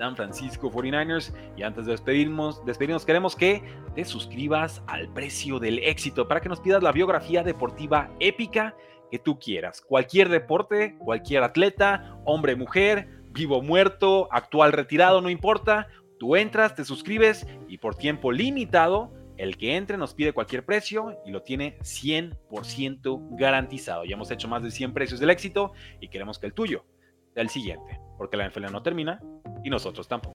San 0.00 0.16
Francisco 0.16 0.70
49ers. 0.70 1.30
Y 1.58 1.62
antes 1.62 1.84
de 1.84 1.92
despedirnos, 1.92 2.64
despedirnos, 2.64 3.04
queremos 3.04 3.36
que 3.36 3.62
te 3.94 4.06
suscribas 4.06 4.82
al 4.86 5.12
precio 5.12 5.58
del 5.58 5.78
éxito 5.80 6.26
para 6.26 6.40
que 6.40 6.48
nos 6.48 6.58
pidas 6.58 6.82
la 6.82 6.90
biografía 6.90 7.42
deportiva 7.42 8.10
épica 8.18 8.74
que 9.10 9.18
tú 9.18 9.38
quieras. 9.38 9.82
Cualquier 9.82 10.30
deporte, 10.30 10.96
cualquier 10.96 11.42
atleta, 11.42 12.18
hombre, 12.24 12.56
mujer, 12.56 13.08
vivo, 13.32 13.60
muerto, 13.60 14.26
actual, 14.32 14.72
retirado, 14.72 15.20
no 15.20 15.28
importa. 15.28 15.86
Tú 16.18 16.34
entras, 16.34 16.74
te 16.74 16.86
suscribes 16.86 17.46
y 17.68 17.76
por 17.76 17.94
tiempo 17.94 18.32
limitado, 18.32 19.12
el 19.36 19.58
que 19.58 19.76
entre 19.76 19.98
nos 19.98 20.14
pide 20.14 20.32
cualquier 20.32 20.64
precio 20.64 21.18
y 21.26 21.30
lo 21.30 21.42
tiene 21.42 21.78
100% 21.80 23.36
garantizado. 23.38 24.06
Ya 24.06 24.14
hemos 24.14 24.30
hecho 24.30 24.48
más 24.48 24.62
de 24.62 24.70
100 24.70 24.94
precios 24.94 25.20
del 25.20 25.28
éxito 25.28 25.72
y 26.00 26.08
queremos 26.08 26.38
que 26.38 26.46
el 26.46 26.54
tuyo 26.54 26.86
sea 27.32 27.42
el 27.42 27.48
siguiente, 27.48 28.00
porque 28.18 28.36
la 28.36 28.48
NFL 28.48 28.70
no 28.72 28.82
termina 28.82 29.20
y 29.64 29.70
nosotros 29.70 30.08
tampoco. 30.08 30.28